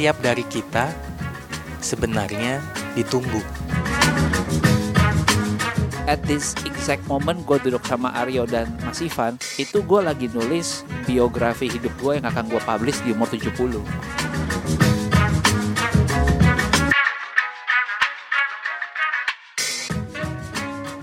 [0.00, 0.88] setiap dari kita
[1.84, 2.64] sebenarnya
[2.96, 3.44] ditunggu.
[6.08, 10.88] At this exact moment gue duduk sama Aryo dan Mas Ivan, itu gue lagi nulis
[11.04, 13.52] biografi hidup gue yang akan gue publish di umur 70.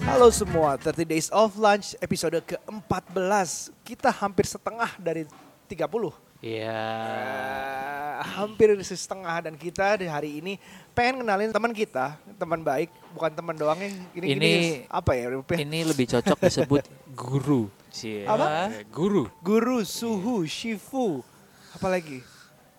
[0.10, 3.70] Halo semua, 30 Days of Lunch episode ke-14.
[3.86, 5.30] Kita hampir setengah dari
[5.70, 6.27] 30.
[6.38, 6.84] Iya.
[8.18, 10.54] Eh, hampir setengah dan kita di hari ini
[10.94, 14.52] pengen kenalin teman kita, teman baik, bukan teman doang yang ini, Ini- gini,
[14.90, 15.34] apa ya?
[15.34, 16.84] Ini lebih cocok disebut
[17.14, 17.70] guru.
[17.90, 18.26] Cie.
[18.30, 18.70] Apa?
[18.94, 19.26] Guru.
[19.42, 21.26] Guru, suhu, shifu,
[21.74, 22.22] apalagi?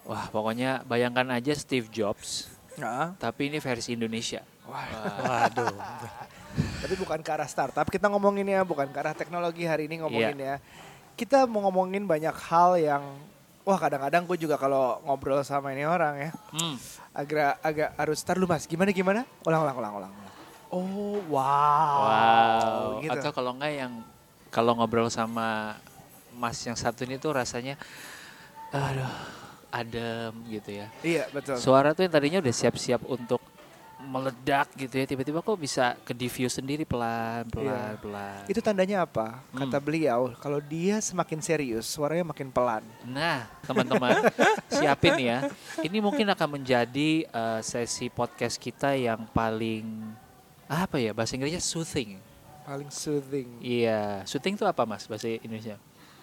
[0.07, 4.47] Wah, pokoknya bayangkan aja Steve Jobs, Nah, tapi ini versi Indonesia.
[4.69, 5.75] Waduh.
[6.79, 7.87] tapi bukan ke arah startup.
[7.91, 10.57] Kita ngomongin ya, bukan ke arah teknologi hari ini ngomongin Iya.
[10.59, 10.63] ya.
[11.19, 13.03] Kita mau ngomongin banyak hal yang
[13.69, 16.81] wah kadang-kadang gue juga kalau ngobrol sama ini orang ya Hmm.
[17.13, 20.13] agak agak harus tar lu mas gimana gimana ulang ulang ulang ulang
[20.69, 23.01] oh wow, Wow.
[23.01, 23.13] gitu.
[23.15, 23.93] Atau kalau enggak yang
[24.49, 25.77] kalau ngobrol sama
[26.33, 27.75] Mas yang satu ini tuh rasanya
[28.69, 29.09] aduh,
[29.69, 30.87] adem gitu ya.
[31.01, 33.41] iya betul Suara tuh yang tadinya udah siap-siap untuk
[34.01, 37.99] meledak gitu ya, tiba-tiba kok bisa ke diffuse sendiri pelan pelan Iya.
[37.99, 38.41] pelan.
[38.47, 39.85] itu tandanya apa kata Hmm.
[39.85, 44.23] beliau kalau dia semakin serius suaranya makin pelan Nah, teman-teman,
[44.71, 45.51] siapin ya.
[45.79, 49.85] Ini mungkin akan menjadi eh, sesi podcast kita yang paling
[50.65, 52.23] apa ya bahasa Inggrisnya soothing.
[52.63, 55.75] paling soothing Iya, soothing itu apa mas bahasa Indonesia?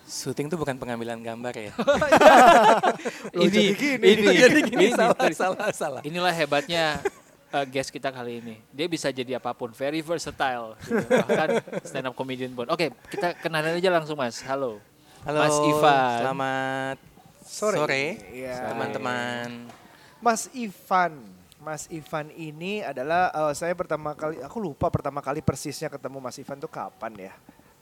[0.06, 1.74] Syuting tuh bukan pengambilan gambar ya.
[3.34, 4.06] Loh, jadi gini.
[4.06, 4.94] ini, Jadi gini, ini.
[4.94, 6.02] salah, salah, salah.
[6.06, 7.02] Inilah hebatnya
[7.50, 8.56] uh, guest kita kali ini.
[8.70, 10.74] Dia bisa jadi apa pun, very versatile.
[10.80, 11.06] Gitu.
[11.06, 11.50] Bahkan
[11.88, 12.66] stand up comedian pun.
[12.68, 14.42] Oke, kita kenalin aja langsung mas.
[14.42, 14.80] Halo.
[15.22, 16.18] Halo, Mas Ivan.
[16.22, 16.98] Selamat
[17.42, 18.74] sore sore, Iya.
[18.74, 19.70] teman-teman.
[20.18, 21.18] Mas Ivan
[21.58, 26.38] Mas Ivan ini adalah eh, saya pertama kali aku lupa pertama kali persisnya ketemu Mas
[26.38, 27.34] Ivan tuh kapan ya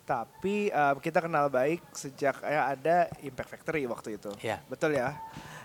[0.04, 4.64] tapi eh, kita kenal baik sejak eh, ada Impact Factory waktu itu Ya.
[4.68, 5.16] betul ya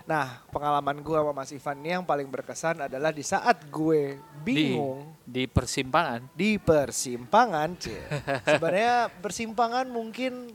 [0.09, 5.05] nah pengalaman gue sama Mas Ivan ini yang paling berkesan adalah di saat gue bingung
[5.21, 6.25] Di persimpangan.
[6.33, 8.01] di persimpangan Cie.
[8.43, 10.49] sebenarnya persimpangan mungkin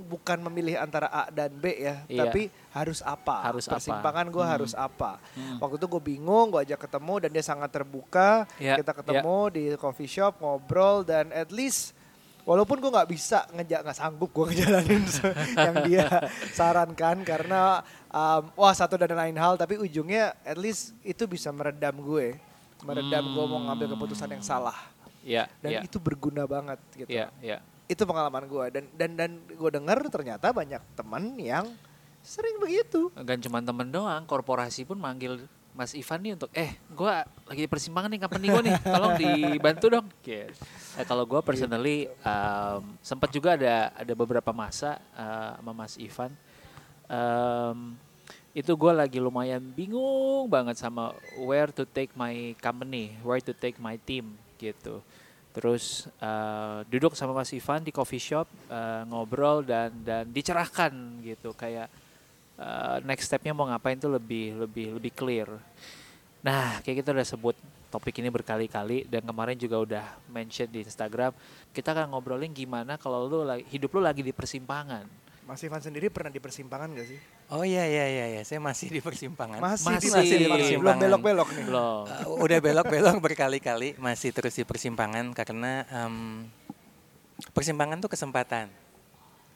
[0.00, 2.22] bukan memilih antara A dan B ya Iya.
[2.24, 3.78] tapi harus apa Harus apa.
[3.78, 4.52] persimpangan gue Hmm.
[4.52, 5.58] harus apa Hmm.
[5.58, 9.62] waktu itu gue bingung gue ajak ketemu dan dia sangat terbuka Iya, kita ketemu di
[9.74, 11.94] coffee shop ngobrol dan at least
[12.48, 15.04] walaupun gue nggak bisa ngejak nggak sanggup gue ngejalanin
[15.52, 16.06] yang dia
[16.56, 22.00] sarankan karena um, wah satu dan lain hal tapi ujungnya at least itu bisa meredam
[22.00, 22.40] gue
[22.88, 24.76] meredam gue mau ngambil keputusan yang salah
[25.28, 25.80] Iya, dan iya.
[25.84, 27.60] itu berguna banget gitu Iya, iya.
[27.84, 31.68] itu pengalaman gue dan dan dan gue dengar ternyata banyak teman yang
[32.24, 35.44] sering begitu Gak cuma temen doang, korporasi pun manggil
[35.78, 37.14] Mas Ivan nih untuk eh gue
[37.46, 40.06] lagi di persimpangan nih kapan nih gue nih tolong dibantu dong.
[40.26, 40.50] Gitu.
[40.98, 46.34] Eh, kalau gue personally um, sempat juga ada ada beberapa masa uh, sama Mas Ivan
[47.06, 47.94] um,
[48.50, 53.78] itu gue lagi lumayan bingung banget sama where to take my company, where to take
[53.78, 54.98] my team gitu.
[55.54, 60.90] Terus uh, duduk sama Mas Ivan di coffee shop uh, ngobrol dan dan dicerahkan
[61.22, 61.86] gitu kayak
[62.58, 65.46] uh, next stepnya mau ngapain tuh lebih lebih lebih clear.
[66.42, 67.54] Nah, kayak kita udah sebut
[67.88, 71.32] topik ini berkali-kali dan kemarin juga udah mention di Instagram.
[71.72, 75.08] Kita akan ngobrolin gimana kalau lu lagi, hidup lu lagi di persimpangan.
[75.48, 77.16] Mas Ivan sendiri pernah di persimpangan gak sih
[77.48, 79.56] Oh iya iya iya iya, saya masih di persimpangan.
[79.56, 80.10] masih, di Masih.
[80.12, 81.00] Masih di belum persimpangan.
[81.00, 82.04] belok belok nih Belum.
[82.04, 86.44] Uh, udah belok-belok berkali-kali, masih terus di persimpangan karena em,
[87.56, 88.68] persimpangan tuh kesempatan.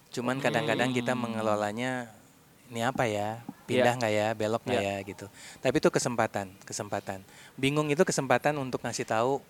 [0.08, 2.08] Cuman kadang-kadang kita mengelolanya
[2.72, 3.44] ini apa ya,
[3.78, 5.26] pindah nggak ya, belok nggak ya gitu.
[5.64, 7.18] Tapi itu kesempatan, kesempatan.
[7.56, 9.40] Bingung itu kesempatan untuk ngasih tahu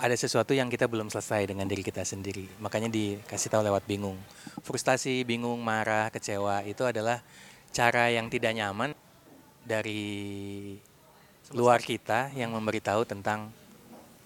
[0.00, 2.48] ada sesuatu yang kita belum selesai dengan diri kita sendiri.
[2.60, 4.16] Makanya dikasih tahu lewat bingung.
[4.64, 7.20] Frustasi, bingung, marah, kecewa itu adalah
[7.70, 8.96] cara yang tidak nyaman
[9.60, 10.00] dari
[11.52, 13.52] luar kita yang memberitahu tentang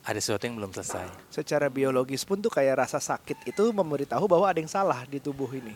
[0.05, 1.33] ada sesuatu yang belum selesai.
[1.33, 5.49] secara biologis pun tuh kayak rasa sakit itu memberitahu bahwa ada yang salah di tubuh
[5.49, 5.73] ini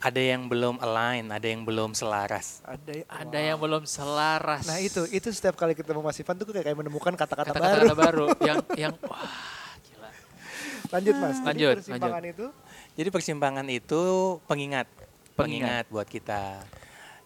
[0.00, 2.64] Ada yang belum align, ada yang belum selaras.
[2.64, 4.64] ada Ada yang belum selaras.
[4.64, 8.26] nah itu itu setiap kali ketemu Mas Ivan tuh kayak menemukan kata-kata baru kata-kata baru
[8.40, 8.58] yang
[8.88, 9.28] yang wah
[9.84, 10.08] gila.
[10.88, 12.46] lanjut Mas Jadi Lanjut, persimpangan itu
[12.90, 14.02] Jadi persimpangan itu
[14.44, 15.36] pengingat, Pengingat.
[15.36, 16.42] pengingat buat kita.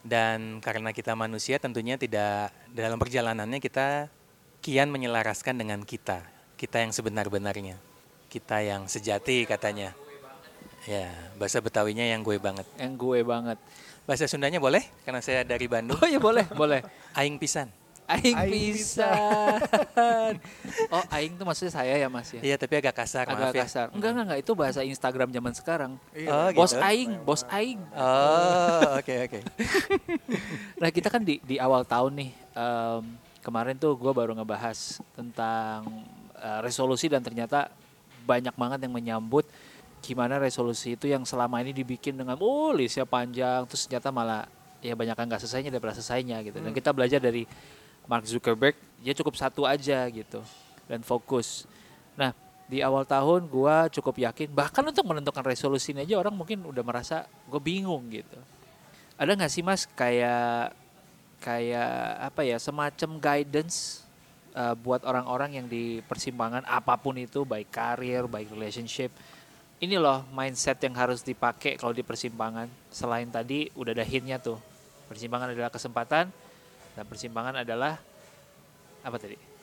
[0.05, 4.13] Dan karena kita manusia tentunya tidak dalam perjalanannya kita
[4.61, 6.21] kian menyelaraskan dengan kita,
[6.61, 7.79] kita yang sebenar-benarnya,
[8.29, 9.97] kita yang sejati katanya.
[10.85, 11.09] Ya,
[11.41, 12.69] bahasa Betawinya yang gue banget.
[12.77, 13.59] Yang gue banget.
[14.05, 14.85] Bahasa Sundanya boleh?
[15.09, 15.97] Karena saya dari Bandung.
[15.97, 16.85] Oh iya boleh, boleh.
[17.17, 17.73] Aing pisan.
[18.05, 19.57] Aing, Aing pisan.
[20.93, 22.45] oh, aing tuh maksudnya saya ya Mas ya.
[22.45, 23.65] Iya, tapi agak kasar, Agak maaf ya.
[23.65, 23.87] kasar.
[23.97, 24.41] Enggak, enggak, enggak.
[24.45, 25.93] Itu bahasa Instagram zaman sekarang.
[26.29, 26.85] Oh, Bos gitu.
[26.85, 27.81] aing, bos aing.
[27.97, 29.41] Oh, oke oke.
[30.85, 33.03] Nah kita kan di, di awal tahun nih, em,
[33.41, 36.05] kemarin tuh gue baru ngebahas tentang
[36.37, 37.73] eh, resolusi dan ternyata
[38.29, 39.49] banyak banget yang menyambut
[40.05, 44.45] gimana resolusi itu yang selama ini dibikin dengan oh listnya panjang, terus ternyata malah
[44.85, 46.61] ya banyak nggak selesainya daripada selesainya gitu.
[46.61, 47.49] Dan kita belajar dari
[48.05, 50.45] Mark Zuckerberg, dia cukup satu aja gitu
[50.85, 51.65] dan fokus.
[52.21, 52.37] Nah
[52.69, 56.85] di awal tahun gue cukup yakin, bahkan untuk menentukan resolusi ini aja orang mungkin udah
[56.85, 58.37] merasa gue bingung gitu
[59.15, 60.75] ada nggak sih mas kayak
[61.39, 61.93] kayak
[62.33, 64.03] apa ya semacam guidance
[64.59, 69.15] uh, buat orang-orang yang di persimpangan apa pun itu baik karir baik relationship
[69.83, 74.59] ini loh mindset yang harus dipakai kalau di persimpangan selain tadi udah ada hintnya tuh
[75.11, 76.31] persimpangan adalah kesempatan
[76.95, 77.99] dan persimpangan adalah
[79.05, 79.55] apa tadi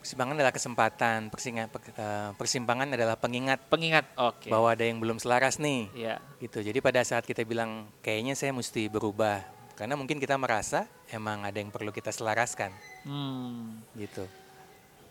[0.00, 5.60] Persimpangan adalah kesempatan, persinga- eh, persimpangan adalah pengingat pengingat oke bahwa ada yang belum selaras
[5.60, 5.92] nih.
[5.92, 6.64] ya Gitu.
[6.64, 9.44] Jadi pada saat kita bilang kayaknya saya mesti berubah,
[9.76, 12.72] karena mungkin kita merasa emang ada yang perlu kita selaraskan,
[13.04, 13.92] hmm.
[14.00, 14.24] gitu.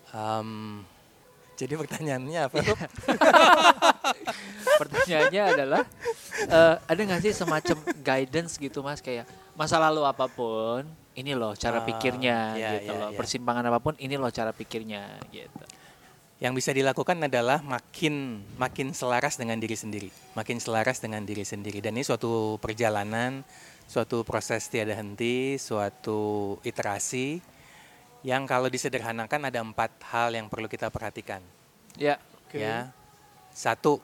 [0.10, 0.82] Em,
[1.60, 2.56] jadi pertanyaannya apa?
[2.64, 2.80] Rob?
[4.80, 5.84] Pertanyaannya adalah
[6.48, 9.28] eh, ada nggak sih semacam guidance gitu mas kayak
[9.60, 10.88] masa lalu apa pun
[11.20, 13.18] ini loh cara Ah, pikirnya iya, gitu iya, loh iya.
[13.20, 15.64] persimpangan apa pun ini loh cara pikirnya gitu.
[16.40, 20.08] Yang bisa dilakukan adalah makin makin selaras dengan diri sendiri,
[20.40, 21.84] makin selaras dengan diri sendiri.
[21.84, 23.44] Dan ini suatu perjalanan,
[23.84, 27.44] suatu proses tiada henti, suatu iterasi
[28.26, 31.40] yang kalau disederhanakan ada empat hal yang perlu kita perhatikan.
[31.96, 32.20] Ya
[32.50, 32.66] Oke.
[32.66, 32.90] Ya,
[33.54, 34.02] satu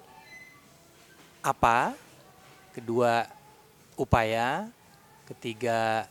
[1.42, 1.98] apa,
[2.78, 3.26] kedua
[3.98, 4.70] upaya,
[5.26, 6.06] ketiga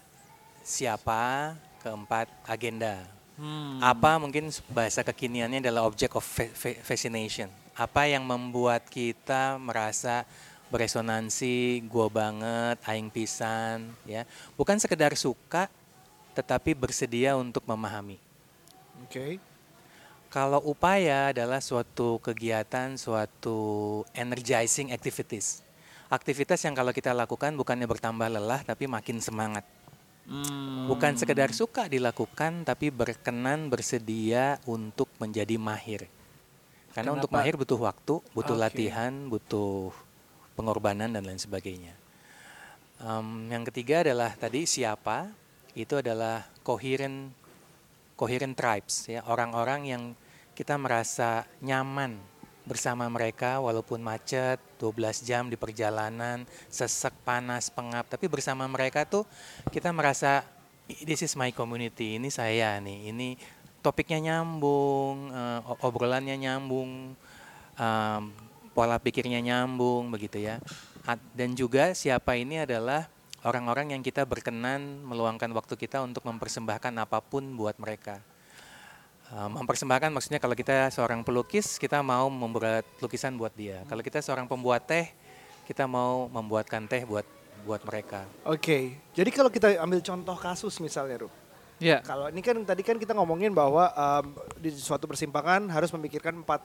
[0.67, 3.07] siapa, keempat agenda.
[3.39, 3.79] Hmm.
[3.79, 7.47] Apa mungkin bahasa kekiniannya adalah object of fa- fa- fascination.
[7.79, 10.27] Apa yang membuat kita merasa
[10.75, 14.27] beresonansi, gua banget, aing pisan, ya.
[14.59, 15.71] Bukan sekedar suka,
[16.35, 18.19] tetapi bersedia untuk memahami.
[19.07, 19.39] Oke.
[20.35, 25.63] Kalau upaya adalah suatu kegiatan, suatu energizing activities.
[26.11, 29.63] Aktivitas yang kalau kita lakukan bukannya bertambah lelah, tapi makin semangat.
[30.27, 30.91] Hmm.
[30.91, 36.11] Bukan sekedar suka dilakukan, tapi berkenan bersedia untuk menjadi mahir.
[36.91, 37.43] Karena untuk Kenapa?
[37.43, 38.63] mahir butuh waktu, butuh Oke.
[38.63, 39.95] latihan, butuh
[40.59, 41.95] pengorbanan dan lain sebagainya.
[43.03, 45.29] Em, yang ketiga adalah tadi siapa?
[45.75, 47.35] Itu adalah coherent,
[48.15, 49.27] coherent tribes, ya.
[49.27, 50.03] Orang-orang yang
[50.55, 52.15] kita merasa nyaman
[52.65, 58.09] bersama mereka walaupun macet 12 jam di perjalanan sesek panas pengap.
[58.09, 59.29] Tapi bersama mereka tuh
[59.69, 60.47] kita merasa
[61.05, 63.37] this is my community ini saya nih ini
[63.85, 65.29] topiknya nyambung
[65.65, 67.13] o- obrolannya nyambung
[67.77, 68.23] em,
[68.73, 70.57] pola pikirnya nyambung begitu ya.
[71.37, 73.13] Dan juga siapa ini adalah
[73.45, 78.21] orang-orang yang kita berkenan meluangkan waktu kita untuk mempersembahkan apa pun buat mereka
[79.25, 84.21] Uh, mempersembahkan maksudnya kalau kita seorang pelukis kita mau membuat lukisan buat dia kalau kita
[84.21, 85.09] seorang pembuat teh
[85.65, 87.25] kita mau membuatkan teh buat
[87.65, 89.01] buat mereka Oke.
[89.17, 91.33] Jadi kalau kita ambil contoh kasus misalnya, Rup.
[91.83, 92.05] Ya.
[92.05, 94.25] Kalau ini kan tadi kan kita ngomongin bahwa em,
[94.61, 96.63] di suatu persimpangan harus memikirkan empat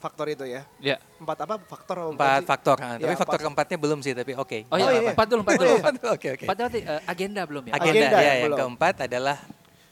[0.00, 0.64] faktor itu ya.
[0.80, 0.96] Ya.
[1.20, 1.54] Empat apa?
[1.60, 3.44] Faktor empat faktor ah, Ya, tapi faktor empat.
[3.44, 5.10] keempatnya belum sih tapi oke Oh, iya, Oh, iya.
[5.12, 5.68] empat dulu, empat Oh, dulu.
[5.68, 5.78] iya.
[5.78, 7.72] Empat, oke oke empat berarti eh, agenda belum ya?
[7.76, 8.58] agenda, Agenda ya ya, yang belum.
[8.58, 9.36] keempat adalah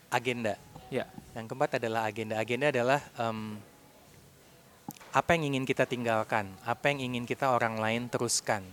[0.09, 0.55] agenda
[0.89, 1.05] Ya.
[1.37, 3.61] yang keempat adalah agenda agenda adalah em,
[5.11, 8.65] apa yang ingin kita tinggalkan apa yang ingin kita orang lain teruskan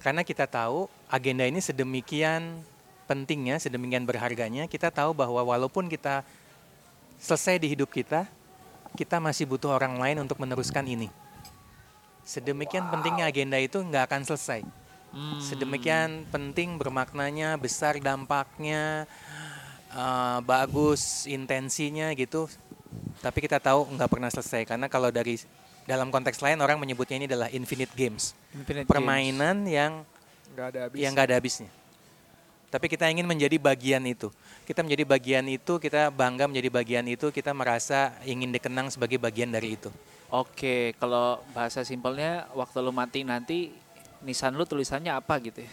[0.00, 2.60] karena kita tahu agenda ini sedemikian
[3.04, 6.24] pentingnya sedemikian berharganya kita tahu bahwa walaupun kita
[7.16, 8.24] selesai di hidup kita
[8.92, 11.08] kita masih butuh orang lain untuk meneruskan ini
[12.22, 14.62] sedemikian pentingnya agenda itu nggak akan selesai
[15.12, 15.36] Hmm.
[15.44, 19.04] sedemikian penting bermaknanya besar dampaknya
[19.92, 22.48] eh, bagus intensinya gitu
[23.20, 25.36] tapi kita tahu nggak pernah selesai karena kalau dari
[25.84, 28.92] dalam konteks lain orang menyebutnya ini adalah infinite games Infinite Games.
[28.92, 30.00] permainan yang
[30.56, 30.96] Nggak ada habis.
[30.96, 31.68] yang nggak ada habisnya
[32.72, 34.32] tapi kita ingin menjadi bagian itu
[34.64, 39.52] kita menjadi bagian itu kita bangga menjadi bagian itu kita merasa ingin dikenang sebagai bagian
[39.52, 39.92] dari itu
[40.32, 43.68] Oke, kalau bahasa simpelnya waktu lu mati nanti
[44.24, 45.72] nisan lu tulisannya apa gitu ya?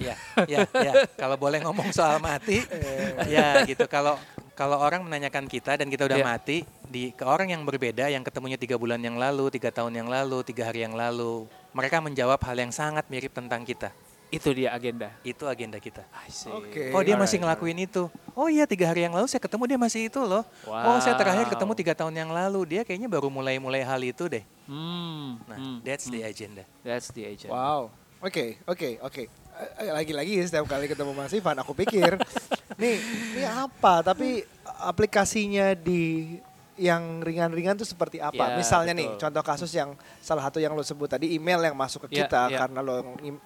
[0.00, 0.14] Ya,
[0.48, 0.92] ya, ya.
[1.12, 2.64] Kalau boleh ngomong soal mati,
[3.28, 3.84] ya gitu.
[3.84, 4.16] Kalau
[4.56, 6.26] kalau orang menanyakan kita dan kita udah Iya.
[6.26, 10.08] mati di ke orang yang berbeda yang ketemunya tiga bulan yang lalu, tiga tahun yang
[10.08, 11.44] lalu, tiga hari yang lalu,
[11.76, 13.92] mereka menjawab hal yang sangat mirip tentang kita.
[14.28, 15.08] Itu dia agenda.
[15.24, 16.04] Itu agenda kita.
[16.52, 16.92] Oke.
[16.92, 18.12] Oh dia masih ngelakuin itu.
[18.36, 20.44] Oh iya tiga hari yang lalu saya ketemu dia masih itu loh.
[20.68, 21.52] Oh saya terakhir Wow.
[21.56, 22.76] ketemu tiga tahun yang lalu.
[22.76, 24.44] Dia kayaknya baru mulai-mulai hal itu deh.
[24.68, 26.28] Hmm, Nah, hmm, that's the hmm.
[26.28, 26.62] agenda.
[26.84, 27.56] That's the agenda.
[27.56, 27.88] Wow.
[28.20, 29.22] Oke, oke, oke.
[29.58, 32.18] Eh, eh, Lagi-lagi setiap kali ketemu Mas Ivan aku pikir,
[32.82, 32.96] nih,
[33.34, 34.02] ini apa?
[34.04, 34.44] Tapi
[34.82, 36.36] aplikasinya di
[36.78, 38.54] yang ringan-ringan tuh seperti apa?
[38.54, 39.20] Ya, Misalnya nih, betul.
[39.26, 42.42] contoh kasus yang salah satu yang lo sebut tadi email yang masuk ke Ya, kita
[42.48, 42.58] ya.
[42.64, 43.02] karena lo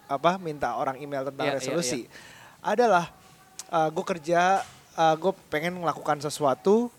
[0.07, 2.05] apa minta orang email tentang Ya, ya, resolusi.
[2.61, 3.09] Adalah
[3.73, 4.61] gue kerja,
[5.17, 6.93] gue pengen melakukan sesuatu,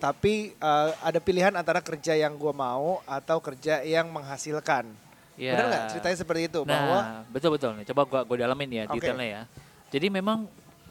[0.00, 4.88] tapi eh, ada pilihan antara kerja yang gue mau atau kerja yang menghasilkan.
[5.36, 5.56] Ya.
[5.56, 6.60] Benar nggak ceritanya seperti itu?
[6.64, 6.98] Nah, bahwa
[7.32, 7.84] betul betul nih.
[7.88, 9.00] Coba gua gua dalamin ya Oke.
[9.00, 9.42] detailnya ya.
[9.88, 10.44] Jadi memang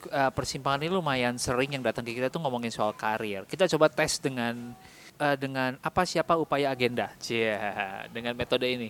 [0.07, 3.43] uh, persimpangan ini lumayan sering yang datang ke kita tuh ngomongin soal karir.
[3.43, 4.71] Kita coba tes dengan
[5.19, 7.11] uh, dengan apa siapa upaya agenda.
[7.23, 8.89] Cia, dengan metode ini.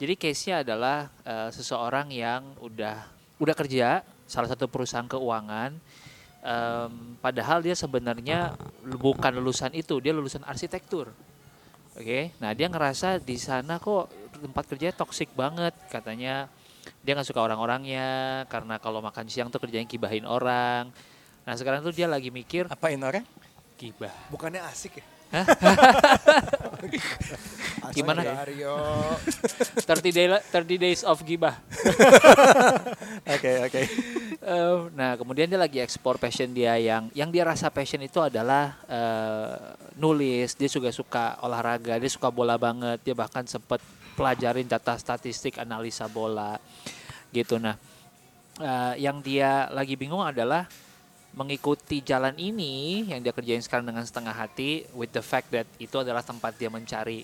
[0.00, 3.04] Jadi case-nya adalah uh, seseorang yang udah
[3.40, 5.74] udah kerja salah satu perusahaan keuangan
[6.44, 11.12] em, padahal dia sebenarnya bukan lulusan itu, dia lulusan arsitektur.
[11.98, 14.08] Oke, nah dia ngerasa di sana kok
[14.40, 16.48] tempat kerjanya toksik banget, katanya
[17.00, 20.92] dia nggak suka orang-orangnya karena kalau makan siang tuh kerjanya gibahin orang.
[21.44, 23.24] Nah sekarang tuh dia lagi mikir Apain orang?
[23.80, 24.12] gibah.
[24.28, 25.04] bukannya asik ya?
[27.96, 28.22] Gimana?
[28.22, 28.76] ya, Aryo.
[29.82, 31.58] 30 day 30 days of gibah.
[33.34, 33.82] Oke oke.
[34.40, 38.78] Eh, nah kemudian dia lagi ekspor passion dia yang yang dia rasa passion itu adalah
[38.90, 39.54] eh,
[39.98, 40.54] nulis.
[40.58, 42.98] Dia juga suka olahraga, dia suka bola banget.
[43.06, 43.78] Dia bahkan sempat
[44.14, 46.58] pelajarin data statistik, analisa bola,
[47.30, 47.58] gitu.
[47.58, 47.76] Nah
[48.58, 50.66] eh, yang dia lagi bingung adalah
[51.30, 55.94] mengikuti jalan ini yang dia kerjain sekarang dengan setengah hati with the fact that itu
[55.94, 57.22] adalah tempat dia mencari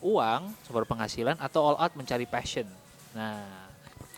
[0.00, 2.64] uang sumber penghasilan atau all out mencari passion.
[3.12, 3.64] Nah,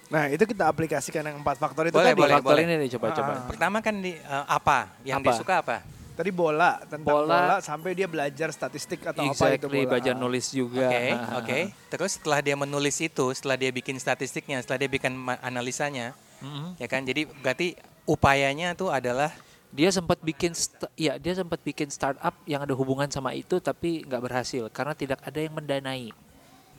[0.07, 2.21] Nah itu kita aplikasikan yang empat faktor itu Boleh, tadi.
[2.23, 2.63] boleh, faktor boleh.
[2.63, 3.33] ini nih coba-coba.
[3.35, 3.43] Ah.
[3.51, 4.95] Pertama kan di eh, apa?
[5.03, 5.41] Yang dia Apa?
[5.43, 5.77] suka apa?
[6.17, 7.57] Tadi bola tentang bola, Bola.
[7.61, 9.91] sampai dia belajar statistik atau apa itu Exactly, bola.
[9.93, 10.89] belajar nulis juga.
[10.89, 11.07] Oke,
[11.45, 11.59] oke.
[11.93, 16.73] Terus setelah dia menulis itu, setelah dia bikin statistiknya, setelah dia bikin analisanya, Mm-mm.
[16.77, 17.05] ya kan?
[17.05, 19.29] Jadi berarti upayanya tuh adalah
[19.67, 24.01] Dia sempat bikin, st- ya dia sempat bikin startup yang ada hubungan sama itu tapi
[24.03, 26.17] nggak berhasil karena tidak ada yang mendanai.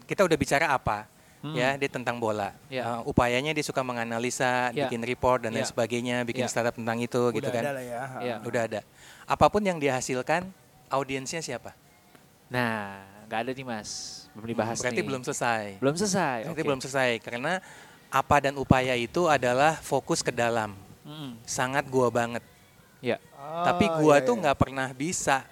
[0.04, 1.06] kita udah bicara apa?
[1.38, 1.54] Hmm.
[1.54, 2.56] Ya, dia tentang bola.
[2.66, 2.98] Ya.
[2.98, 4.88] Eh, upayanya dia suka menganalisa, Ya.
[4.88, 5.70] bikin report dan lain Ya.
[5.70, 6.50] sebagainya, bikin Ya.
[6.50, 7.62] startup tentang itu Udah gitu kan.
[7.62, 8.02] ada lah ya.
[8.24, 8.36] Ya.
[8.42, 8.82] Udah ada.
[9.28, 10.48] Apa pun yang dia hasilkan,
[10.88, 11.76] audiensnya siapa?
[12.48, 13.90] Nah, nggak ada nih mas,
[14.32, 15.08] belum dibahas Berarti nih.
[15.08, 15.64] belum selesai.
[15.84, 16.38] belum selesai.
[16.48, 16.68] Berarti oke.
[16.72, 17.54] belum selesai karena
[18.08, 20.72] apa dan upaya itu adalah fokus ke dalam.
[21.04, 21.36] Mm-mm.
[21.44, 22.44] Sangat gua banget.
[22.98, 24.42] Ya, Ah, Tapi gua iya, tuh iya.
[24.48, 25.44] nggak pernah bisa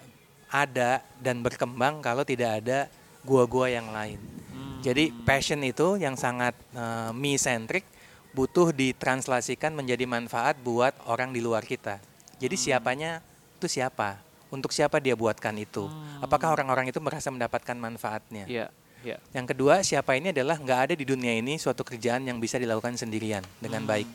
[0.48, 2.88] ada dan berkembang kalau tidak ada
[3.22, 4.16] gua-gua yang lain.
[4.50, 4.80] Hmm.
[4.80, 7.84] Jadi passion itu yang sangat eh, me centric
[8.32, 12.00] butuh ditranslasikan menjadi manfaat buat orang di luar kita.
[12.36, 12.64] Jadi Hmm.
[12.64, 13.10] siapanya
[13.56, 14.20] itu siapa?
[14.52, 15.88] Untuk siapa dia buatkan itu?
[15.88, 16.22] Hmm.
[16.22, 18.46] Apakah orang-orang itu merasa mendapatkan manfaatnya?
[18.46, 18.70] ya,
[19.02, 19.16] ya.
[19.32, 22.94] Yang kedua, siapa ini adalah nggak ada di dunia ini suatu kerjaan yang bisa dilakukan
[22.94, 23.90] sendirian dengan Hmm.
[23.90, 24.08] baik.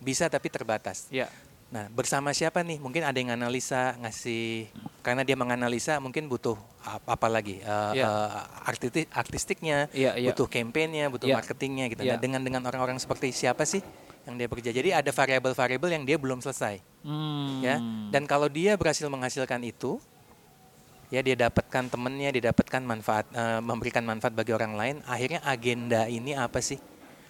[0.00, 1.10] Bisa tapi terbatas.
[1.10, 1.28] Ya,
[1.74, 2.78] Nah, bersama siapa nih?
[2.78, 4.70] Mungkin ada yang analisa, ngasih
[5.02, 6.54] karena dia menganalisa mungkin butuh
[6.86, 7.58] apa, apa lagi?
[7.58, 8.06] Eh, Ya.
[8.06, 8.30] eh,
[8.62, 10.30] artistik, artistiknya, Iya, iya.
[10.30, 11.34] butuh campaignnya, butuh Ya.
[11.34, 12.06] marketingnya gitu.
[12.06, 12.14] Ya.
[12.14, 13.82] Nah, dengan dengan orang-orang seperti siapa sih
[14.24, 14.70] yang dia bekerja?
[14.72, 17.60] Jadi ada variabel-variabel yang dia belum selesai, Hmm.
[17.60, 17.76] ya.
[18.10, 20.00] Dan kalau dia berhasil menghasilkan itu,
[21.12, 24.96] ya dia dapatkan temennya, dia dapatkan manfaat, eh, memberikan manfaat bagi orang lain.
[25.04, 26.80] Akhirnya agenda ini apa sih?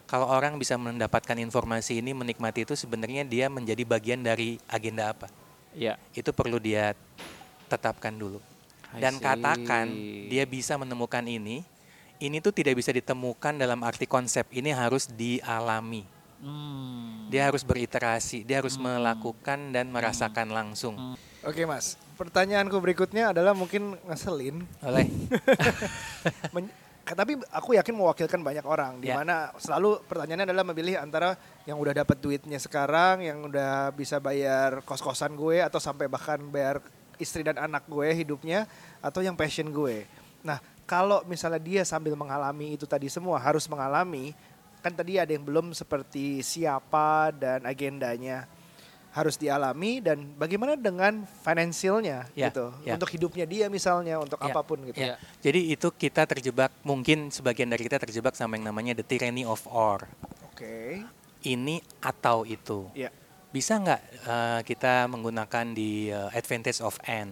[0.04, 5.28] Kalau orang bisa mendapatkan informasi ini, menikmati itu, sebenarnya dia menjadi bagian dari agenda apa?
[5.74, 5.98] ya.
[6.14, 6.94] Itu perlu dia
[7.66, 8.38] tetapkan dulu.
[8.94, 9.90] Dan katakan
[10.30, 11.66] dia bisa menemukan ini,
[12.22, 16.06] ini tuh tidak bisa ditemukan dalam arti konsep ini harus dialami.
[16.44, 17.32] Hmm.
[17.32, 20.94] Dia harus beriterasi, dia harus melakukan dan merasakan langsung.
[20.94, 21.16] Hmm.
[21.44, 24.64] Oke mas, pertanyaanku berikutnya adalah mungkin ngeselin.
[24.84, 25.08] Oleh
[26.54, 26.72] Men-
[27.04, 29.20] tapi aku yakin mewakilkan banyak orang di Ya.
[29.20, 31.36] mana selalu pertanyaannya adalah memilih antara
[31.68, 36.80] yang udah dapat duitnya sekarang yang udah bisa bayar kos-kosan gue atau sampai bahkan bayar
[37.20, 38.64] istri dan anak gue hidupnya
[39.04, 40.08] atau yang passion gue.
[40.40, 44.32] Nah, kalau misalnya dia sambil mengalami itu tadi semua harus mengalami
[44.84, 48.44] kan tadi ada yang belum seperti siapa dan agendanya
[49.14, 52.98] harus dialami dan bagaimana dengan finansialnya Ya, gitu ya.
[52.98, 54.98] untuk hidupnya dia misalnya untuk Ya, apa pun gitu.
[55.00, 55.14] ya.
[55.40, 59.62] Jadi itu kita terjebak, mungkin sebagian dari kita terjebak sama yang namanya the tyranny of
[59.70, 60.04] or.
[60.50, 61.00] Oke.
[61.46, 62.90] Ini atau itu.
[62.92, 63.08] Ya.
[63.54, 67.30] Bisa nggak eh, kita menggunakan di eh, advantage of n?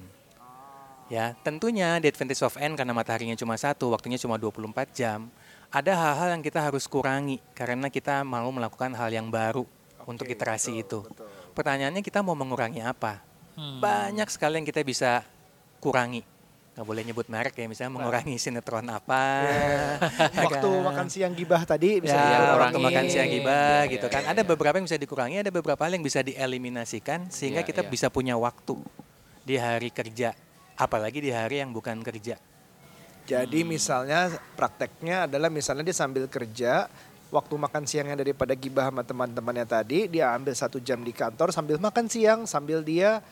[1.10, 5.26] Ya, tentunya di advantage of n karena mataharinya cuma satu, waktunya cuma 24 jam.
[5.72, 9.64] Ada hal-hal yang kita harus kurangi karena kita mau melakukan hal yang baru
[10.04, 11.16] untuk Oke, iterasi betul, itu.
[11.16, 11.26] betul.
[11.56, 13.24] Pertanyaannya kita mau mengurangi apa?
[13.56, 13.80] Hmm.
[13.80, 15.24] Banyak sekali yang kita bisa
[15.80, 16.20] kurangi.
[16.72, 19.22] Nggak boleh nyebut merek ya, misalnya mengurangi sinetron apa.
[20.36, 20.84] ya Waktu kan?
[20.88, 22.60] makan siang gibah tadi bisa Ya, dikurangi.
[22.64, 24.22] waktu makan siang gibah Ya, gitu ya, kan.
[24.24, 24.48] ya, Ada ya.
[24.48, 27.88] beberapa yang bisa dikurangi, ada beberapa hal yang bisa dieliminasikan sehingga Ya, kita ya.
[27.88, 28.76] bisa punya waktu
[29.44, 30.32] di hari kerja,
[30.74, 32.40] apalagi di hari yang bukan kerja.
[33.22, 36.90] Jadi misalnya prakteknya adalah misalnya dia sambil kerja,
[37.32, 41.80] waktu makan siangnya daripada gibah sama teman-temannya tadi, dia ambil satu jam di kantor sambil
[41.80, 43.24] makan siang, sambil dia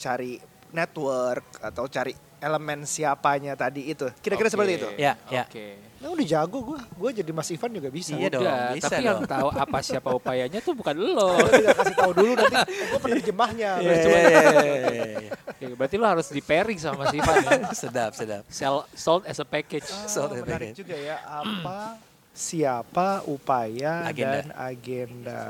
[0.00, 0.42] cari
[0.74, 4.10] network atau cari elemen siapanya tadi itu.
[4.20, 4.54] Kira-kira Oke.
[4.58, 4.88] seperti itu.
[4.98, 5.46] Ya, ya.
[5.46, 5.93] Oke.
[6.04, 8.12] Nah udah jago gue, gue jadi Mas Ivan juga bisa.
[8.12, 9.24] Iya dong, Udah, bisa tapi yang dong.
[9.24, 11.32] tahu apa siapa upayanya tuh bukan lo.
[11.40, 13.70] Gue kasih tahu dulu nanti gue penerjemahnya.
[13.80, 14.40] Iya, iya, iya,
[14.84, 15.72] iya, iya.
[15.72, 17.72] Berarti lo harus di pairing sama Mas Ivan ya.
[17.88, 18.44] sedap, sedap.
[18.52, 19.88] Sell sold as a package.
[19.88, 20.76] Ah, Soal menarik package.
[20.76, 21.96] juga ya apa
[22.30, 24.36] siapa upaya Agenda.
[24.36, 25.42] dan agenda.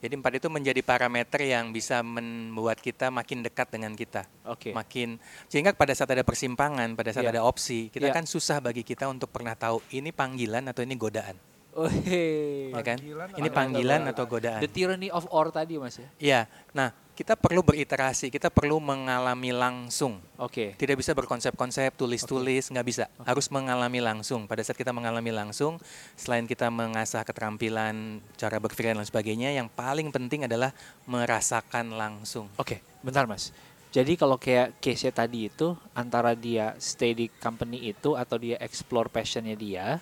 [0.00, 4.24] Jadi empat itu menjadi parameter yang bisa membuat kita makin dekat dengan kita.
[4.48, 4.72] Oke.
[4.72, 5.20] Makin
[5.52, 7.36] sehingga pada saat ada persimpangan, pada saat Iya.
[7.36, 8.16] ada opsi, kita Iya.
[8.16, 11.36] kan susah bagi kita untuk pernah tahu ini panggilan atau ini godaan,
[11.70, 12.74] Oh, hey.
[12.74, 12.98] ya kan?
[12.98, 14.60] Panggilan Ini panggilan atau godaan.
[14.62, 16.08] The tyranny of or tadi Mas ya.
[16.18, 16.40] Iya.
[16.74, 20.24] Nah, kita perlu beriterasi, kita perlu mengalami langsung.
[20.40, 20.72] Oke.
[20.74, 23.12] Tidak bisa berkonsep-konsep, tulis-tulis, nggak bisa.
[23.22, 24.48] Harus mengalami langsung.
[24.48, 25.76] Pada saat kita mengalami langsung,
[26.16, 30.72] selain kita mengasah keterampilan, cara berpikir dan lain sebagainya, yang paling penting adalah
[31.04, 32.48] merasakan langsung.
[32.56, 33.52] Oke, bentar Mas.
[33.90, 39.10] Jadi kalau kayak case-nya tadi itu antara dia stay di company itu atau dia explore
[39.10, 40.00] passionnya dia,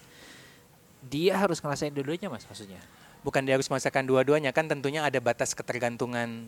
[1.09, 2.79] dia harus ngerasain dua-duanya Mas maksudnya.
[3.19, 6.47] Bukan dia harus merasakan dua-duanya, kan tentunya ada batas ketergantungan.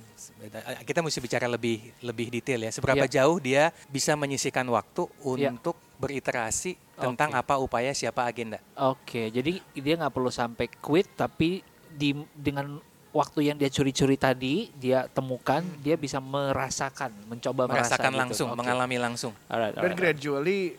[0.87, 2.71] Kita mesti bicara lebih lebih detail ya.
[2.71, 3.21] Seberapa Iya.
[3.21, 5.51] jauh dia bisa menyisikan waktu Iya.
[5.51, 7.41] untuk beriterasi tentang Oke.
[7.43, 8.63] apa upaya, siapa agenda.
[8.79, 12.79] Oke, jadi dia nggak perlu sampai quit tapi di dengan
[13.11, 18.21] waktu yang dia curi-curi tadi dia temukan dia bisa merasakan, mencoba merasa Merasakan gitu.
[18.23, 18.59] langsung, Oke.
[18.63, 19.33] mengalami langsung.
[19.51, 19.99] Alright, Dan alright, alright.
[19.99, 20.79] gradually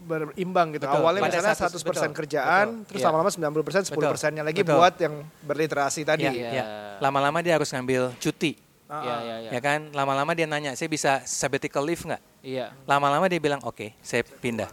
[0.00, 0.84] berimbang gitu.
[0.88, 1.00] Betul.
[1.00, 2.86] Awalnya Pada misalnya 100 100% betul, kerjaan, betul.
[2.88, 3.06] terus Iya.
[3.12, 4.74] lama-lama 90%, 10%-nya lagi Betul.
[4.80, 6.24] buat yang berliterasi tadi.
[6.26, 6.50] Ya, Iya.
[6.50, 6.64] ya.
[6.98, 8.56] Lama-lama dia harus ngambil cuti,
[8.90, 9.20] Ah, Iya, ah.
[9.22, 9.50] iya, iya.
[9.54, 9.80] ya kan?
[9.94, 12.22] Lama-lama dia nanya, saya bisa sabbatical leave nggak?
[12.42, 12.74] Iya.
[12.90, 14.66] Lama-lama dia bilang, oke, saya pindah.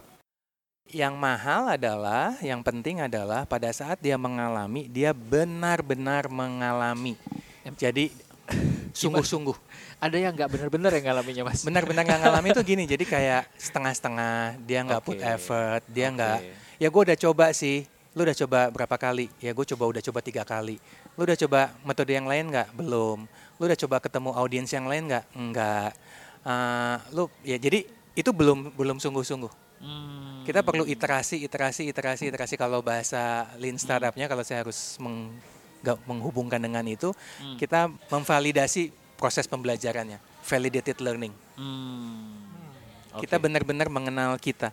[0.90, 7.14] Yang mahal adalah, yang penting adalah pada saat dia mengalami, dia benar-benar mengalami.
[7.78, 8.10] Jadi
[8.96, 9.54] sungguh-sungguh,
[9.98, 11.66] Ada yang nggak benar-benar yang ngalaminnya Mas.
[11.66, 12.84] benar-benar nggak ngalami itu gini.
[12.86, 15.26] Jadi kayak setengah-setengah, dia nggak put Oke.
[15.26, 16.38] effort, dia nggak.
[16.78, 17.82] Ya gue udah coba sih.
[18.14, 19.26] Lu udah coba berapa kali?
[19.42, 20.78] Ya gue coba udah coba tiga kali.
[21.18, 22.78] Lu udah coba metode yang lain nggak?
[22.78, 23.26] Belum.
[23.58, 25.24] Lu udah coba ketemu audiens yang lain nggak?
[25.34, 25.90] Enggak.
[26.46, 27.82] Eh, lu ya jadi
[28.14, 29.50] itu belum belum sungguh-sungguh.
[29.82, 30.42] Hmm.
[30.42, 32.54] Kita perlu iterasi, iterasi, iterasi, iterasi.
[32.54, 35.34] Kalau bahasa lean startupnya, kalau saya harus meng-
[36.06, 37.54] menghubungkan dengan itu, Hmm.
[37.54, 41.34] kita memvalidasi proses pembelajarannya, validated learning.
[41.58, 42.38] Hmm.
[43.18, 43.50] Kita Oke.
[43.50, 44.70] benar-benar mengenal kita.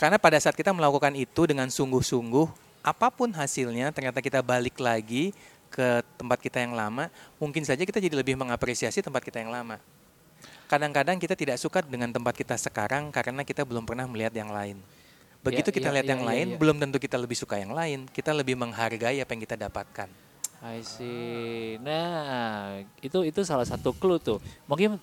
[0.00, 2.48] Karena pada saat kita melakukan itu dengan sungguh-sungguh,
[2.82, 5.30] apa pun hasilnya, ternyata kita balik lagi
[5.70, 9.78] ke tempat kita yang lama, mungkin saja kita jadi lebih mengapresiasi tempat kita yang lama.
[10.66, 14.80] Kadang-kadang kita tidak suka dengan tempat kita sekarang karena kita belum pernah melihat yang lain.
[15.42, 16.58] Begitu Iya, kita iya, lihat iya, yang iya, lain, iya.
[16.58, 18.06] belum tentu kita lebih suka yang lain.
[18.08, 20.08] Kita lebih menghargai apa yang kita dapatkan.
[20.62, 21.76] I see.
[21.82, 24.38] Nah, itu itu salah satu clue tuh.
[24.70, 24.94] Mungkin